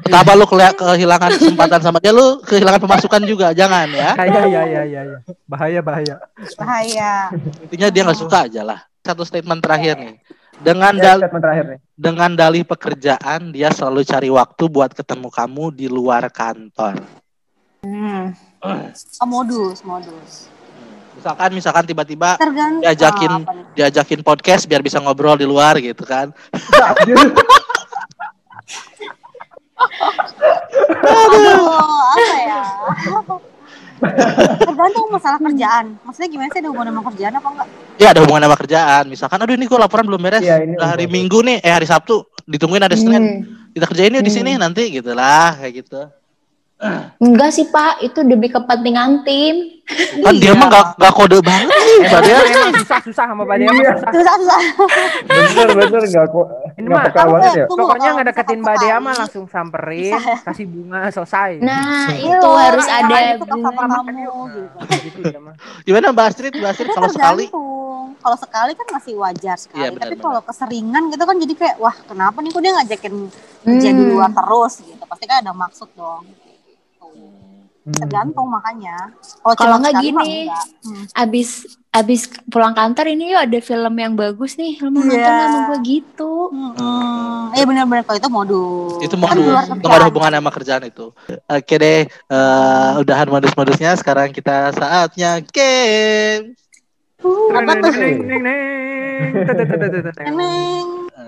[0.00, 3.52] Pertama lu kehilangan kesempatan sama dia lu kehilangan pemasukan juga.
[3.52, 4.16] Jangan ya.
[4.16, 5.18] Kayak ya ya ya ya.
[5.44, 6.16] Bahaya bahaya.
[6.56, 7.12] Bahaya.
[7.62, 8.80] Intinya dia nggak suka aja lah.
[8.98, 10.16] Satu statement terakhir nih.
[10.58, 11.78] Dengan Ya, dal statement terakhir nih.
[11.94, 16.98] dengan dalih pekerjaan dia selalu cari waktu buat ketemu kamu di luar kantor.
[17.84, 18.24] Hmm.
[18.58, 20.50] Oh, modus, modus.
[21.18, 22.82] Misalkan misalkan tiba-tiba Tergantung.
[22.82, 23.32] Diajakin.
[23.42, 26.30] Oh, diajakin podcast biar bisa ngobrol di luar gitu kan.
[31.02, 31.62] Aduh,
[32.14, 32.62] apa ya?
[34.62, 35.98] Tergantung masalah kerjaan.
[36.06, 37.68] Maksudnya gimana sih ada hubungan sama kerjaan apa enggak?
[37.98, 39.04] Ya ada hubungan sama kerjaan.
[39.10, 40.42] Misalkan, aduh ini gue laporan belum beres.
[40.46, 41.10] Iya, ini hari.
[41.10, 42.22] Minggu nih, eh hari Sabtu.
[42.46, 43.42] Ditungguin ada Senin.
[43.42, 43.70] Hmm.
[43.74, 44.38] Kita kerjain yuk di Hmm.
[44.38, 46.00] sini nanti gitu lah, kayak gitu.
[47.18, 49.82] Enggak sih Pak, itu demi kepentingan tim.
[50.20, 52.38] Kan dia mah gak, gak kode banget nih, Mbak Dea.
[52.44, 53.72] Emang susah-susah sama mah Iya.
[53.72, 54.10] susah.
[54.12, 54.60] Susah susah.
[55.26, 58.86] bener bener nggak kok Ini nggak mah, banget kayak- ya Pokoknya ngedeketin bisa Mbak Dea
[58.86, 60.20] sekali, mah langsung samperin, ya.
[60.44, 61.50] kasih bunga, selesai.
[61.58, 63.96] Nah, itu harus ada ke papa bunga.
[63.96, 64.22] kamu
[64.52, 64.94] gitu.
[65.00, 65.40] gitu ya.
[65.82, 66.52] Gimana Mbak Astrid?
[66.52, 67.44] Mbak Astrid Itu kalau sekali.
[68.18, 69.82] Kalau sekali kan masih wajar sekali.
[69.84, 73.14] Iya, Tapi kalau keseringan gitu kan jadi kayak wah kenapa nih kok dia ngajakin
[73.64, 74.10] kerja di Hmm.
[74.12, 75.02] luar terus gitu.
[75.02, 76.28] Pasti kan ada maksud dong.
[77.88, 77.96] Gitu.
[77.96, 78.02] Hmm.
[78.04, 78.96] Tergantung makanya.
[79.16, 80.32] Kalau Kalau cuma nggak gini.
[80.84, 81.04] Hmm.
[81.16, 81.48] Abis
[81.88, 85.48] abis pulang kantor ini yuk ada film yang bagus nih, lu mau nonton Iya.
[85.48, 86.32] sama gue gitu.
[86.52, 87.48] Hmm.
[87.56, 88.92] Iya benar-benar kalau itu modus.
[89.00, 91.06] itu Kan modus, luar itu ada hubungan sama kerjaan itu.
[91.48, 93.96] Oke deh, eh, udahan modus-modusnya.
[93.96, 96.52] Sekarang kita saatnya game.
[97.56, 97.92] Apa tuh?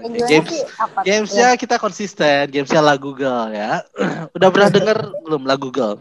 [0.00, 0.48] Games,
[1.04, 2.48] gamesnya kita konsisten.
[2.52, 3.80] Gamesnya lagu Google ya.
[4.36, 5.98] Udah pernah denger belum lagu Google?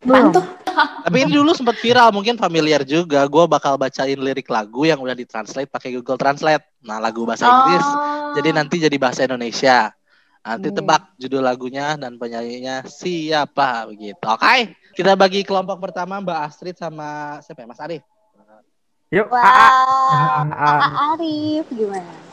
[0.00, 0.44] Apaan tuh?
[1.04, 3.20] Tapi ini dulu sempat viral, mungkin familiar juga.
[3.28, 6.64] Gue bakal bacain lirik lagu yang udah ditranslate pakai Google Translate.
[6.80, 7.84] Nah, lagu bahasa Inggris.
[7.84, 8.32] Oh.
[8.38, 9.92] Jadi nanti jadi bahasa Indonesia.
[10.40, 10.76] Nanti Hmm.
[10.80, 14.24] tebak judul lagunya dan penyanyinya siapa begitu.
[14.24, 17.68] Oke, kita bagi kelompok pertama Mbak Astrid sama siapa ya?
[17.68, 18.00] Mas Arif.
[19.10, 20.48] Yuk, Wah, AA.
[20.54, 22.29] Aa Arif gimana?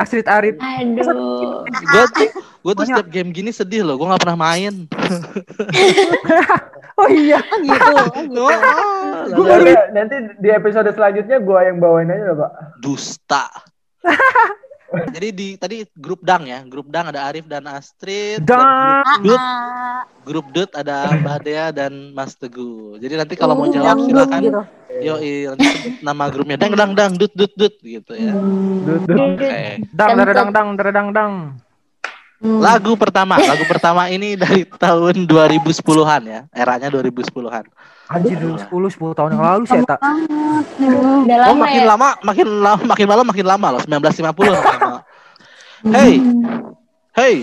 [0.00, 0.56] Astrid Arif.
[0.58, 1.64] Aduh.
[1.66, 4.00] Gue tuh, gue tuh setiap game gini sedih loh.
[4.00, 4.74] Gue nggak pernah main.
[6.96, 7.44] Oh iya.
[7.52, 13.44] Oh gitu, baru nanti di episode selanjutnya gua yang bawain aja lah pak dusta.
[15.14, 18.42] Jadi di tadi grup dang ya, grup dang ada Arif dan Astrid.
[18.46, 19.02] dan Dang.
[19.02, 22.98] grup Dut, Aa, grup Dut ada Mbak Dea dan Mas Teguh.
[23.02, 24.40] Jadi nanti kalau mau uh, jawab silakan.
[24.42, 24.62] gitu.
[24.96, 25.14] Yo,
[25.52, 25.68] nanti
[26.00, 28.32] nama grupnya dang dang dang dut dut dut gitu ya.
[28.86, 29.18] Dut, dut.
[29.36, 29.84] Oke.
[29.92, 31.32] Dang, dang, dang, dang, dang, dang.
[32.36, 32.60] Hmm.
[32.60, 37.64] Lagu pertama, lagu pertama ini dari tahun 2010-an ya, eranya 2010-an.
[38.06, 38.54] Anjir, dulu
[38.88, 39.98] 10, 10 tahun yang lalu sih, tak.
[39.98, 40.64] banget.
[40.78, 41.86] Udah Oh, lama makin ya.
[41.86, 45.02] lama, makin lama, makin malam makin lama loh, 1950 lama.
[45.86, 46.12] Hey,
[47.12, 47.36] hey,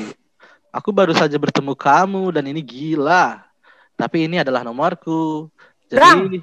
[0.69, 3.43] aku baru saja bertemu kamu dan ini gila.
[3.93, 5.51] Tapi ini adalah nomorku.
[5.87, 6.41] Jadi,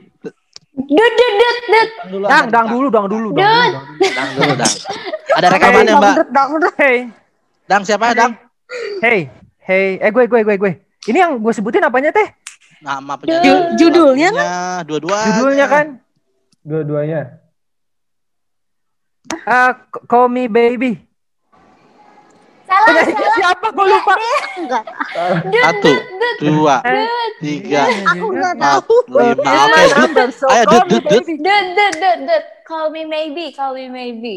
[0.71, 1.91] Dut, dut, dut, dut.
[2.09, 3.81] dulu, Dang, dang dulu, dang dulu, dang dulu.
[3.99, 4.75] dang dulu, dang.
[5.35, 6.01] Ada rekamannya, Mbak.
[6.07, 6.75] Dangdut, dangdut.
[6.79, 6.97] Hey,
[7.66, 8.33] Dang siapa, Dang?
[8.99, 9.29] hey,
[9.61, 10.73] hey, eh gue, gue, gue, gue.
[11.03, 12.29] Ini yang gue sebutin apanya teh?
[12.81, 13.76] Nama Ju- penyanyi.
[13.76, 14.53] judulnya lagunya,
[14.83, 15.18] dua-dua.
[15.28, 15.87] Judulnya kan?
[16.61, 17.22] dua-duanya
[19.47, 19.70] Uh,
[20.05, 20.99] Call Me Baby.
[22.66, 23.33] Salah, salah.
[23.37, 23.66] siapa?
[23.70, 24.14] Gue lupa.
[24.59, 24.85] Enggak.
[25.55, 25.93] Satu,
[26.41, 26.76] dua,
[27.39, 28.97] tiga, Aku enggak empat, tahu.
[29.07, 29.53] lima.
[29.55, 29.81] Oke,
[30.51, 31.22] Ayo, Call Dut, Me Dut, Dut.
[31.22, 31.35] Baby.
[31.39, 32.45] Dut, dut, dut, dut.
[32.66, 34.35] Call me maybe, call me maybe.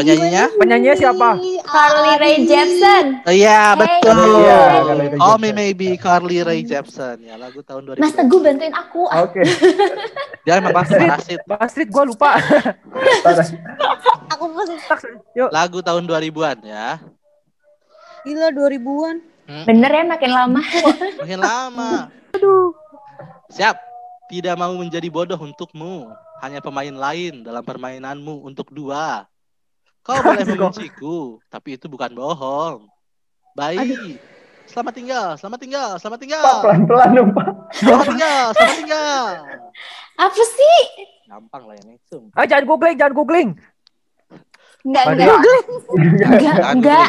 [0.00, 0.44] Penyanyinya?
[0.56, 1.28] Penyanyinya siapa?
[1.62, 3.04] Carly Rae Jepsen.
[3.20, 4.16] Oh, Iya, betul.
[4.40, 8.00] Iya, Carly Rae Oh, me maybe Carly Rae Jepsen ya lagu tahun 2000.
[8.00, 9.04] Mas Teguh bantuin aku.
[9.04, 9.42] oke
[10.44, 11.44] Dia emang parasit.
[11.46, 12.40] Astrid, gue lupa.
[14.32, 14.80] Aku masih
[15.36, 16.96] Yuk, Lagu tahun 2000-an ya.
[18.20, 19.16] gila 2000-an.
[19.66, 20.62] Bener ya makin lama.
[21.20, 21.90] Makin lama.
[23.50, 23.76] Siap.
[24.30, 26.06] Tidak mau menjadi bodoh untukmu.
[26.38, 29.26] Hanya pemain lain dalam permainanmu untuk dua.
[30.00, 32.88] Kau boleh membenciku, tapi itu bukan bohong.
[33.52, 34.16] Baik.
[34.70, 36.44] Selamat tinggal, selamat tinggal, selamat tinggal.
[36.46, 39.26] pak pelan-pelan dong pak Selamat tinggal, selamat tinggal.
[40.14, 40.80] Apa sih?
[41.26, 41.94] Gampang lah ini.
[42.06, 42.30] Sum.
[42.38, 43.50] ah, jangan googling, jangan googling.
[44.86, 45.38] Enggak, enggak.
[45.98, 47.08] Enggak, enggak.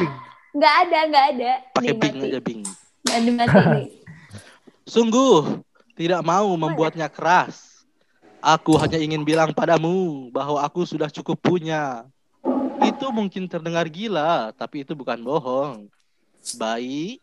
[0.52, 1.52] Enggak ada, enggak ada.
[1.72, 2.62] Pakai bing aja bing.
[3.08, 3.64] Enggak dimati.
[4.94, 5.64] Sungguh
[5.96, 7.86] tidak mau membuatnya keras.
[8.42, 12.10] Aku hanya ingin bilang padamu bahwa aku sudah cukup punya.
[12.82, 15.86] Itu mungkin terdengar gila, tapi itu bukan bohong.
[16.58, 17.22] Baik.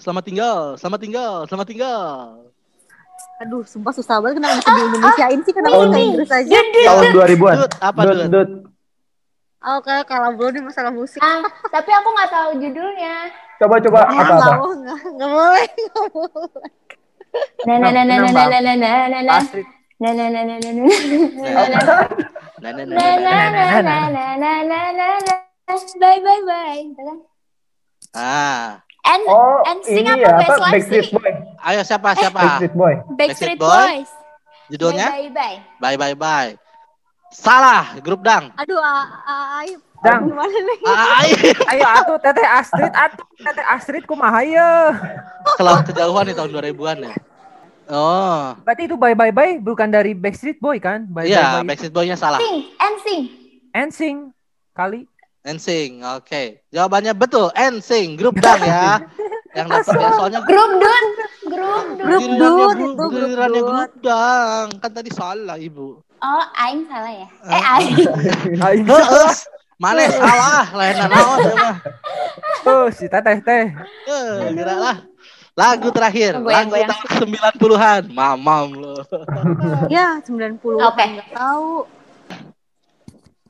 [0.00, 2.06] Selamat tinggal, selamat tinggal, selamat tinggal.
[3.40, 6.58] Aduh, sumpah susah banget kenapa bisa di Indonesiain sih kenapa bahasa Inggris aja.
[6.60, 8.30] Tahun 2000-an Dut, apa dut dut?
[8.32, 8.50] dut
[9.60, 11.20] Oh, kayak kalah belum nih masalah musik.
[11.20, 13.28] Ah, tapi aku nggak tahu judulnya.
[13.60, 16.72] coba coba Ah, apa apa nggak mau, nggak, boleh, nggak boleh.
[17.68, 19.68] Na na na na na na na na na na na Astrid.
[20.00, 20.84] na na na na na
[22.60, 23.96] na na na na na na
[24.36, 25.34] na na na na
[25.96, 26.84] bye bye bye
[28.10, 31.14] Ah, and oh and sing apa ya apa Backstreet?
[31.14, 31.30] Boy
[31.62, 32.40] ayo siapa siapa?
[32.42, 33.70] Backstreet Boy Backstreet Boy?
[33.70, 34.10] Boys
[34.66, 35.08] Judulnya?
[35.08, 36.52] bye bye Bye bye bye.
[37.30, 38.50] Salah, grup dang.
[38.58, 39.78] Aduh, A- A- Aib.
[40.02, 40.26] Dang.
[40.26, 40.78] Gimana nih?
[40.82, 41.30] Ai.
[41.70, 44.90] Ayo atuh teteh Astrid, atuh teteh Astrid kumaha ya.
[45.54, 47.14] Kalau kejauhan nih tahun 2000-an ya.
[47.90, 51.10] Oh, Berarti itu bye bye bye bukan dari Backstreet Boy kan?
[51.10, 51.74] Bye iya, bye bye.
[51.74, 52.38] Backstreet Boy-nya salah.
[52.38, 53.22] Sing, and sing.
[53.70, 54.16] Ensing
[54.74, 55.06] kali.
[55.40, 56.42] NSYNC, oke.
[56.68, 59.00] Jawabannya betul, NSYNC, grup dang ya.
[59.56, 61.04] Yang dapat ya, soalnya Grup dun,
[61.48, 62.06] grup dun.
[62.06, 64.68] Grup dut, grup, itu grup dang.
[64.78, 65.88] Kan tadi salah, Ibu.
[66.20, 67.28] Oh, aing salah ya?
[67.48, 67.96] Eh, aing.
[68.68, 68.84] Aing.
[68.84, 69.32] Heeh.
[69.80, 71.76] Mana salah, lain naon ya mah.
[72.68, 73.64] Oh, si teteh teh.
[74.06, 74.96] Eh, kira lah.
[75.60, 76.88] Lagu terakhir, Goyang, lagu goyang.
[76.88, 77.06] tahun
[77.60, 78.02] 90-an.
[78.08, 78.96] Mamam lo.
[79.92, 81.06] Ya, 90 Oke.
[81.36, 81.84] tahu.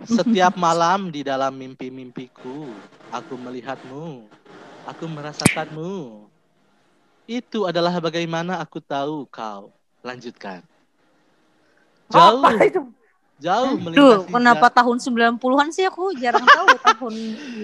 [0.01, 2.67] Setiap malam di dalam mimpi-mimpiku,
[3.13, 4.27] aku melihatmu.
[4.89, 6.27] Aku merasakanmu.
[7.29, 9.71] Itu adalah bagaimana aku tahu kau.
[10.03, 10.65] Lanjutkan.
[12.11, 12.83] Jauh, Apa itu?
[13.41, 17.15] jauh Duh, melintasi kenapa tahun 90-an sih aku jarang tahu tahun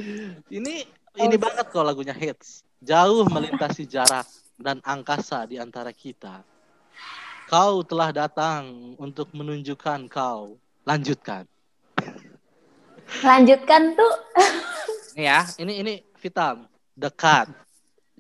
[0.61, 0.75] Ini
[1.17, 2.66] ini banget kok lagunya hits.
[2.85, 4.29] Jauh melintasi jarak
[4.61, 6.45] dan angkasa di antara kita.
[7.49, 10.61] Kau telah datang untuk menunjukkan kau.
[10.85, 11.49] Lanjutkan.
[13.23, 14.15] Lanjutkan tuh.
[15.17, 16.69] Ini ya, ini ini vital.
[16.97, 17.49] Dekat,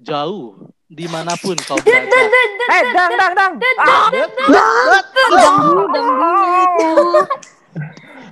[0.01, 2.17] jauh, di mana pun kau berada.
[2.67, 3.53] Eh, dang dang dang.
[3.81, 4.09] Ah,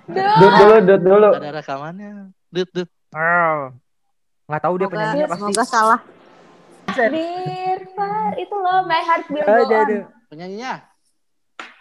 [0.05, 1.31] Dut dulu, dut dulu.
[1.37, 2.33] Ada rekamannya.
[2.49, 2.89] Dut dut.
[4.45, 5.41] Nggak tahu dia semoga, penyanyinya pasti.
[5.41, 6.01] semoga salah
[6.95, 10.07] Dear Far, itu loh My Heart Will Go Aduh, On.
[10.29, 10.73] Penyanyinya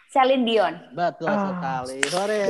[0.10, 0.74] Celine Dion.
[0.92, 1.50] betul Ah.
[1.52, 1.98] sekali.
[2.08, 2.42] Hore.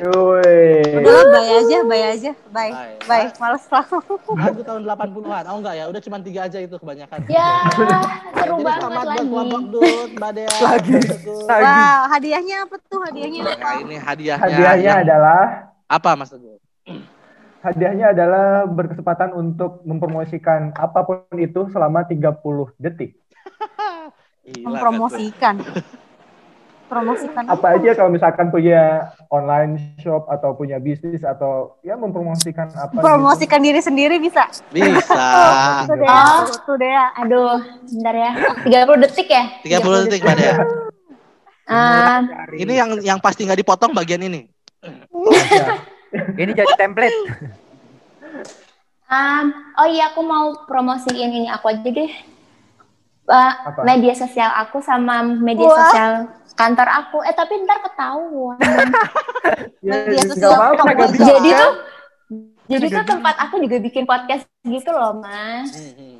[0.00, 0.84] Woi.
[0.94, 2.96] udahlah bye aja bye aja bye Bye.
[3.02, 3.84] bye males lah
[4.30, 5.44] Lagu tahun 80-an.
[5.48, 7.24] Oh enggak ya, udah cuma tiga aja itu kebanyakan.
[7.26, 7.64] Ya,
[8.36, 9.26] seru banget selamat buat lagi.
[9.26, 10.48] kelompok Dut, Mbak Dea.
[10.54, 10.92] Lagi.
[11.42, 11.64] Lagi.
[11.64, 13.56] Wah, hadiahnya apa tuh hadiahnya apa?
[13.58, 14.44] Nah, ini hadiahnya.
[14.44, 15.42] Hadiahnya yang- adalah
[15.86, 16.60] apa Mas Teguh?
[17.68, 22.40] Hadiahnya adalah berkesempatan untuk mempromosikan apa pun itu selama 30
[22.76, 23.16] detik.
[24.64, 25.60] Mempromosikan
[26.88, 32.96] promosikan Apa aja kalau misalkan punya online shop atau punya bisnis atau ya mempromosikan apa
[32.96, 33.04] gitu.
[33.04, 35.12] promosikan diri sendiri bisa Bisa.
[35.84, 36.48] deh Oh.
[36.48, 36.88] tuh, tuh deh
[37.20, 37.60] Aduh,
[37.92, 38.30] bentar ya.
[38.64, 39.44] 30 detik ya?
[39.60, 40.56] 30 detik Mbak Dea.
[41.68, 42.24] Ah,
[42.56, 44.48] Ini yang yang pasti nggak dipotong bagian ini.
[46.12, 47.16] Ini jadi template.
[49.08, 49.44] um,
[49.76, 52.12] oh iya, aku mau promosiin ini aku aja deh.
[53.28, 53.84] Uh, Apa?
[53.84, 55.76] media sosial aku sama media Wah.
[55.76, 56.12] sosial
[56.56, 57.20] kantor aku.
[57.28, 58.58] Eh tapi ntar ketahuan.
[59.78, 61.06] Ya, Media sosial nggak juga.
[61.14, 61.30] bisa.
[61.38, 61.72] Jadi tuh
[62.68, 65.72] jadi tuh tempat aku juga bikin podcast gitu loh, Mas.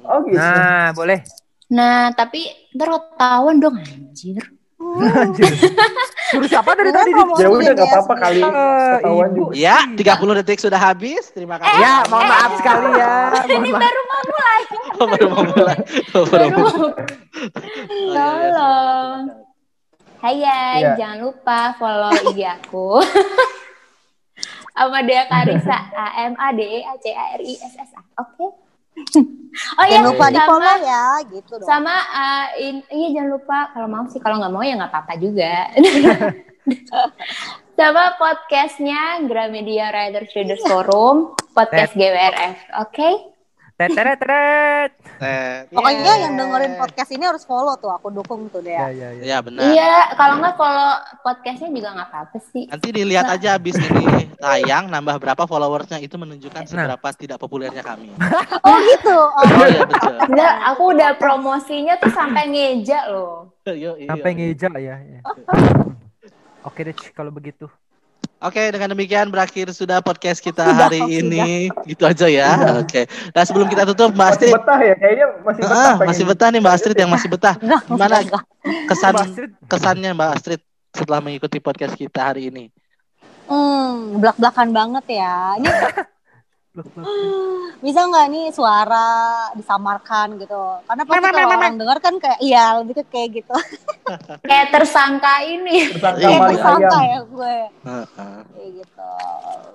[0.06, 0.38] Oh gitu.
[0.38, 1.20] Nah, boleh.
[1.68, 4.40] Nah, tapi ntar ketahuan dong anjir.
[6.28, 7.10] Suruh siapa dari tadi?
[7.36, 9.52] Ya udah nggak apa-apa kali Eh, ketahuan juga.
[9.52, 11.30] Ya, 30 detik sudah habis.
[11.30, 11.78] Terima kasih.
[11.78, 13.14] Ya, mohon maaf sekali ya.
[13.28, 13.82] Mohon Ini maaf.
[13.82, 14.60] baru mau mulai.
[15.08, 15.78] baru mau mulai.
[16.12, 16.62] Oh, baru mau.
[16.68, 16.90] Oh,
[17.88, 18.26] iya, iya.
[18.38, 19.20] Tolong.
[20.18, 20.90] Hai guys, Iya.
[20.96, 22.88] jangan lupa follow IG aku.
[24.78, 28.02] Amadea Karisa A M A D E A C A R I S S A.
[28.16, 28.46] Oke.
[29.78, 33.58] Oh iya, jangan lupa di follow ya gitu dong sama uh, in- iya jangan lupa
[33.72, 35.54] kalau mau sih kalau nggak mau ya nggak apa-apa juga.
[37.78, 42.56] sama podcastnya Gramedia Riders Readers Forum, podcast GWRF.
[42.82, 43.08] Oke?
[43.08, 43.37] Teteret
[43.78, 44.90] teret.
[45.18, 46.22] Eh, pokoknya iya.
[46.26, 49.22] yang dengerin podcast ini harus follow tuh aku dukung tuh deh Ya, ya, ya.
[49.22, 49.70] Ya benar.
[49.70, 50.90] Iya, kalau nggak follow
[51.22, 52.64] podcastnya juga nggak apa-apa sih.
[52.66, 56.70] Nanti dilihat aja abis ini tayang nambah berapa followersnya itu menunjukkan Nah.
[56.70, 58.10] seberapa tidak populernya kami.
[58.66, 60.14] oh gitu oh, Oh iya betul.
[60.26, 63.54] Enggak, aku udah promosinya tuh sampai ngeja loh.
[63.66, 64.10] Yo, iya.
[64.10, 64.96] Sampai ngeja ya.
[64.98, 65.20] ya.
[66.68, 67.70] Oke deh, kalau begitu.
[68.38, 71.66] Oke, dengan demikian berakhir sudah podcast kita hari ini.
[71.82, 72.54] Gitu aja ya.
[72.78, 73.10] Oke.
[73.34, 74.54] Nah, sebelum kita tutup, Mbak Masih Astrid.
[74.54, 75.74] betah ya kayaknya masih betah.
[75.74, 77.54] Ah, pengen- masih betah nih Mbak Astrid yang masih betah.
[77.58, 78.16] Gimana
[78.86, 79.14] kesan
[79.66, 82.70] kesannya Mbak Astrid setelah mengikuti podcast kita hari ini?
[83.48, 85.66] hmm belak belakan banget ya ini
[87.84, 89.08] bisa nggak nih suara
[89.54, 90.58] disamarkan gitu?
[90.86, 93.54] Karena pasti kalau orang dengar kan kayak iya lebih ke kayak gitu.
[94.48, 95.92] Kayak tersangka ini.
[95.92, 97.56] Tersangka kayak maling tersangka ya gue.
[97.84, 98.38] Heeh.
[98.56, 99.10] kayak gitu.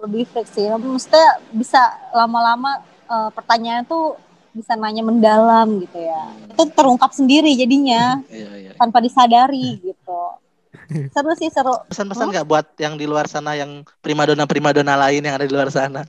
[0.02, 1.82] Lebih fleksibel maksudnya bisa
[2.18, 4.18] lama-lama eh, pertanyaan tuh
[4.54, 6.24] bisa nanya mendalam gitu ya.
[6.54, 8.22] Itu terungkap sendiri jadinya.
[8.34, 8.72] Iya, iya.
[8.74, 10.22] tanpa disadari gitu.
[11.14, 11.78] Seru sih seru.
[11.90, 15.70] Pesan-pesan nggak buat yang di luar sana yang primadona primadona lain yang ada di luar
[15.70, 16.04] sana?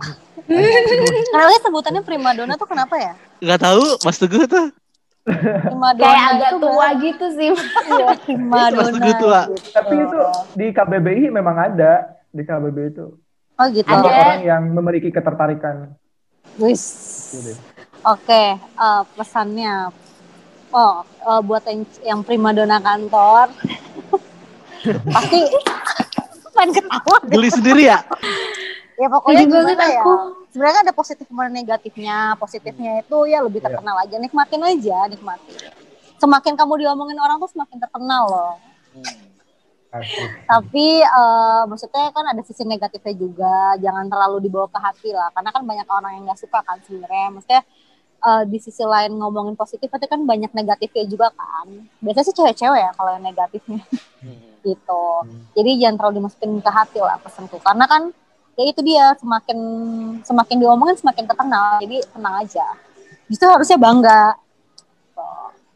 [1.32, 3.12] Kenapa sebutannya primadona tuh kenapa ya?
[3.38, 4.66] Nggak tahu, Mas Teguh tuh.
[5.22, 7.50] Primadona Kayak agak tua gitu sih.
[7.86, 8.78] Iya, primadona.
[8.82, 9.40] Mas Teguh tua.
[9.46, 9.54] gitu.
[9.70, 10.18] Tapi itu
[10.58, 11.92] di KBBI memang ada
[12.28, 13.06] di KBBI itu
[13.54, 13.86] Oh gitu.
[13.86, 14.08] Ada.
[14.08, 15.94] orang yang memiliki ketertarikan.
[16.58, 16.82] Wis.
[17.32, 17.52] Gitu.
[18.02, 19.92] Oke, eh, pesannya
[20.72, 23.52] Oh, eh, buat yang, yang primadona kantor.
[25.14, 25.40] Pasti
[26.52, 27.18] main ketawa.
[27.28, 28.00] Geli sendiri ya?
[29.00, 30.02] Ya pokoknya banget gimana ya?
[30.04, 30.12] aku.
[30.52, 32.16] Sebenarnya kan ada positif dan negatifnya.
[32.36, 33.66] Positifnya itu ya lebih Iya.
[33.72, 34.16] terkenal aja.
[34.20, 35.56] Nikmatin aja, nikmatin.
[36.20, 38.54] Semakin kamu diomongin orang tuh semakin terkenal loh.
[39.92, 40.28] Asik.
[40.48, 43.76] Tapi eh, maksudnya kan ada sisi negatifnya juga.
[43.80, 45.28] Jangan terlalu dibawa ke hati lah.
[45.32, 47.28] Karena kan banyak orang yang nggak suka kan sebenarnya.
[47.32, 47.62] Maksudnya
[48.22, 51.66] eh, di sisi lain ngomongin positif, tapi kan banyak negatifnya juga kan.
[52.00, 53.82] Biasanya sih cewek-cewek ya kalau yang negatifnya
[54.62, 55.04] gitu.
[55.58, 57.58] Jadi jangan terlalu dimasukin ke hati lah pesanku.
[57.58, 58.14] Karena kan
[58.52, 59.58] ya itu dia semakin
[60.22, 61.80] semakin diomongin semakin terkenal.
[61.80, 62.66] Jadi tenang aja.
[63.28, 64.36] Justru harusnya bangga.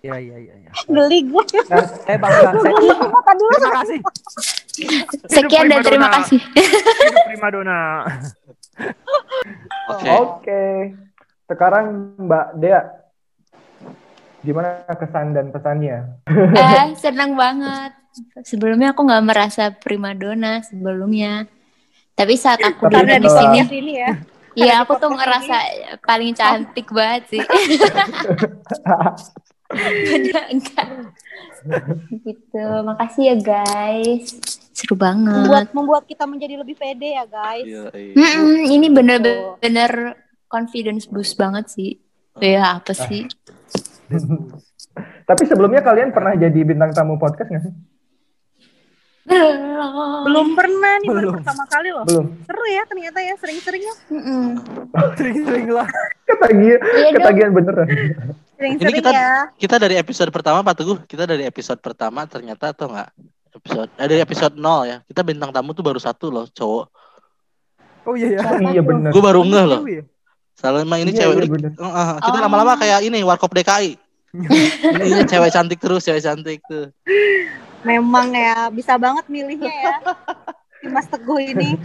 [0.04, 0.54] Iya iya iya.
[0.60, 0.70] iya.
[0.94, 1.44] Geli gue.
[2.04, 2.50] Saya bangga.
[2.62, 2.76] Saya,
[3.34, 3.98] terima kasih.
[5.34, 6.38] Sekian dan terima kasih.
[6.38, 7.80] Hidup primadona.
[9.90, 10.10] Oke.
[10.20, 10.64] Oke.
[11.48, 12.82] Sekarang Mbak Dea.
[14.46, 16.22] Gimana kesan dan pesannya?
[16.30, 17.90] Eh, senang banget.
[18.46, 21.50] Sebelumnya aku nggak merasa primadona sebelumnya.
[22.16, 24.10] Tapi saat aku Tapi duduk di sini, sini ya.
[24.56, 25.56] iya aku tuh ngerasa
[26.00, 27.42] paling cantik banget sih.
[30.48, 30.86] Enggak.
[32.26, 32.64] gitu.
[32.88, 34.32] Makasih ya guys.
[34.72, 35.66] Seru Membuat banget.
[35.72, 37.64] membuat kita menjadi lebih pede ya guys.
[37.64, 38.12] Iya, iya.
[38.16, 40.16] Mm-mm, ini bener-bener
[40.48, 42.00] confidence boost banget sih.
[42.40, 43.28] Ya apa sih?
[45.28, 47.74] Tapi sebelumnya kalian pernah jadi bintang tamu podcast nggak sih?
[49.26, 51.34] Belum pernah nih baru Belum.
[51.36, 52.04] pertama kali loh.
[52.04, 52.26] Belum.
[52.42, 53.94] Seru ya ternyata ya sering-sering ya.
[54.10, 54.44] Mm-mm.
[55.18, 55.88] Sering-sering lah.
[56.22, 57.14] Ketagihan, Iya dong.
[57.18, 57.88] ketagihan beneran.
[58.56, 59.30] Sering-sering Ini kita- ya.
[59.52, 63.10] Kita dari episode pertama Pak Teguh, kita dari episode pertama ternyata atau enggak?
[63.52, 64.96] Episode eh, dari episode 0 ya.
[65.02, 66.86] Kita bintang tamu tuh baru satu loh, cowok.
[68.06, 68.40] Oh iya ya.
[68.70, 69.10] iya bener.
[69.10, 69.80] Gue baru ngeh loh.
[69.82, 70.04] Iya.
[70.54, 71.70] Salma ini Iya, cewek iya, bener.
[71.72, 72.42] Eh, kita Oh.
[72.42, 73.98] lama-lama kayak ini Warkop DKI.
[75.04, 76.92] ini cewek cantik terus, cewek cantik tuh.
[77.86, 79.94] Memang ya bisa banget milihnya ya.
[80.76, 81.78] Si Mas Teguh ini.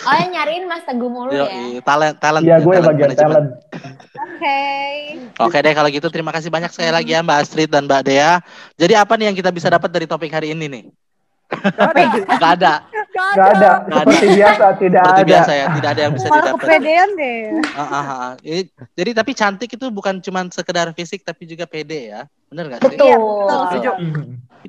[0.00, 1.82] Oh yang nyariin Mas Teguh mulu Yo, ya.
[1.82, 2.42] talent talent.
[2.42, 3.20] Iya gue talent bagian management.
[3.20, 3.48] talent.
[4.16, 4.60] Oke.
[5.38, 8.40] Oke deh kalau gitu terima kasih banyak sekali lagi ya Mbak Astrid dan Mbak Dea.
[8.74, 10.84] Jadi apa nih yang kita bisa dapat dari topik hari ini nih?
[11.50, 12.04] Gak ada.
[12.40, 12.72] Gak ada.
[13.10, 13.70] Nggak ada.
[13.82, 15.28] Seperti biasa tidak Seperti ada.
[15.28, 16.60] biasa ya, tidak ada yang bisa Malah didapat.
[16.62, 17.42] kepedean deh.
[17.74, 18.28] Ah, ah.
[18.40, 22.20] Ini- jadi tapi cantik itu bukan cuma sekedar fisik tapi juga pede ya.
[22.46, 22.94] Bener gak sih?
[22.94, 23.10] Betul.
[23.10, 23.62] Iya, betul.
[23.66, 23.94] Betul.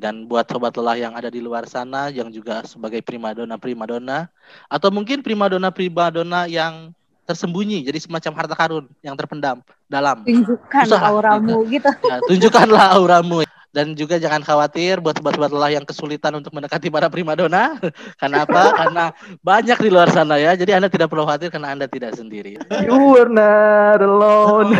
[0.01, 4.33] Dan buat sobat lelah yang ada di luar sana yang juga sebagai primadona primadona
[4.65, 6.89] atau mungkin primadona primadona yang
[7.29, 10.25] tersembunyi jadi semacam harta karun yang terpendam dalam.
[10.25, 11.89] Tunjukkan Susah, auramu gitu.
[12.01, 17.07] Ya, tunjukkanlah auramu dan juga jangan khawatir buat sobat-sobat lelah yang kesulitan untuk mendekati para
[17.07, 17.79] primadona.
[18.21, 18.61] Karena apa?
[18.83, 19.03] Karena
[19.39, 20.57] banyak di luar sana ya.
[20.57, 22.59] Jadi Anda tidak perlu khawatir karena Anda tidak sendiri.
[22.83, 24.75] You were not alone.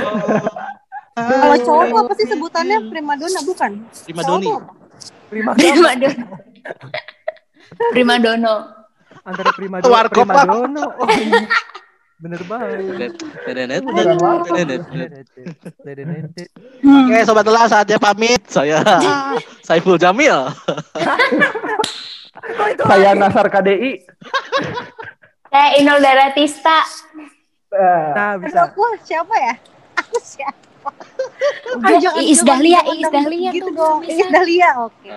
[1.16, 3.72] Kalau cowok apa sih sebutannya primadona bukan?
[4.10, 4.48] Primadoni.
[4.50, 4.81] Cowok
[5.32, 5.56] apa?
[5.56, 6.12] Prima Primadona.
[7.92, 8.56] Primadono.
[9.22, 10.26] antara prima Warkop.
[10.28, 10.84] prima dono.
[10.98, 11.46] Oh, iya.
[12.22, 13.14] Bener banget.
[16.84, 18.42] Oke, sobat lelah saatnya pamit.
[18.46, 18.82] Saya
[19.68, 20.36] Saiful Jamil.
[22.84, 24.02] Saya Nasar KDI.
[25.48, 26.80] Saya Inul Daratista.
[27.72, 28.68] Eh, Nah, Aduh, bisa.
[28.68, 29.56] aku siapa ya?
[29.96, 30.92] Aku siapa?
[31.72, 34.00] Udah, jangan- Iis Dahlia, Iis Dahlia gitu tuh dong.
[34.04, 35.10] Iis Dahlia, oke.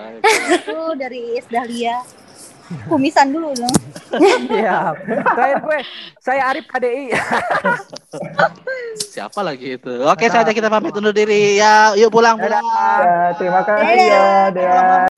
[0.51, 1.97] Itu dari Iis Dahlia.
[2.89, 3.75] Kumisan dulu dong.
[4.49, 4.95] Siap.
[5.05, 5.79] Terakhir gue,
[6.17, 7.13] saya Arif KDI.
[9.13, 9.93] Siapa lagi itu?
[10.01, 11.55] Oke, saatnya kita pamit undur diri.
[11.55, 12.65] Ya, yuk pulang pulang.
[12.65, 15.14] ya, terima kasih ya, Dea.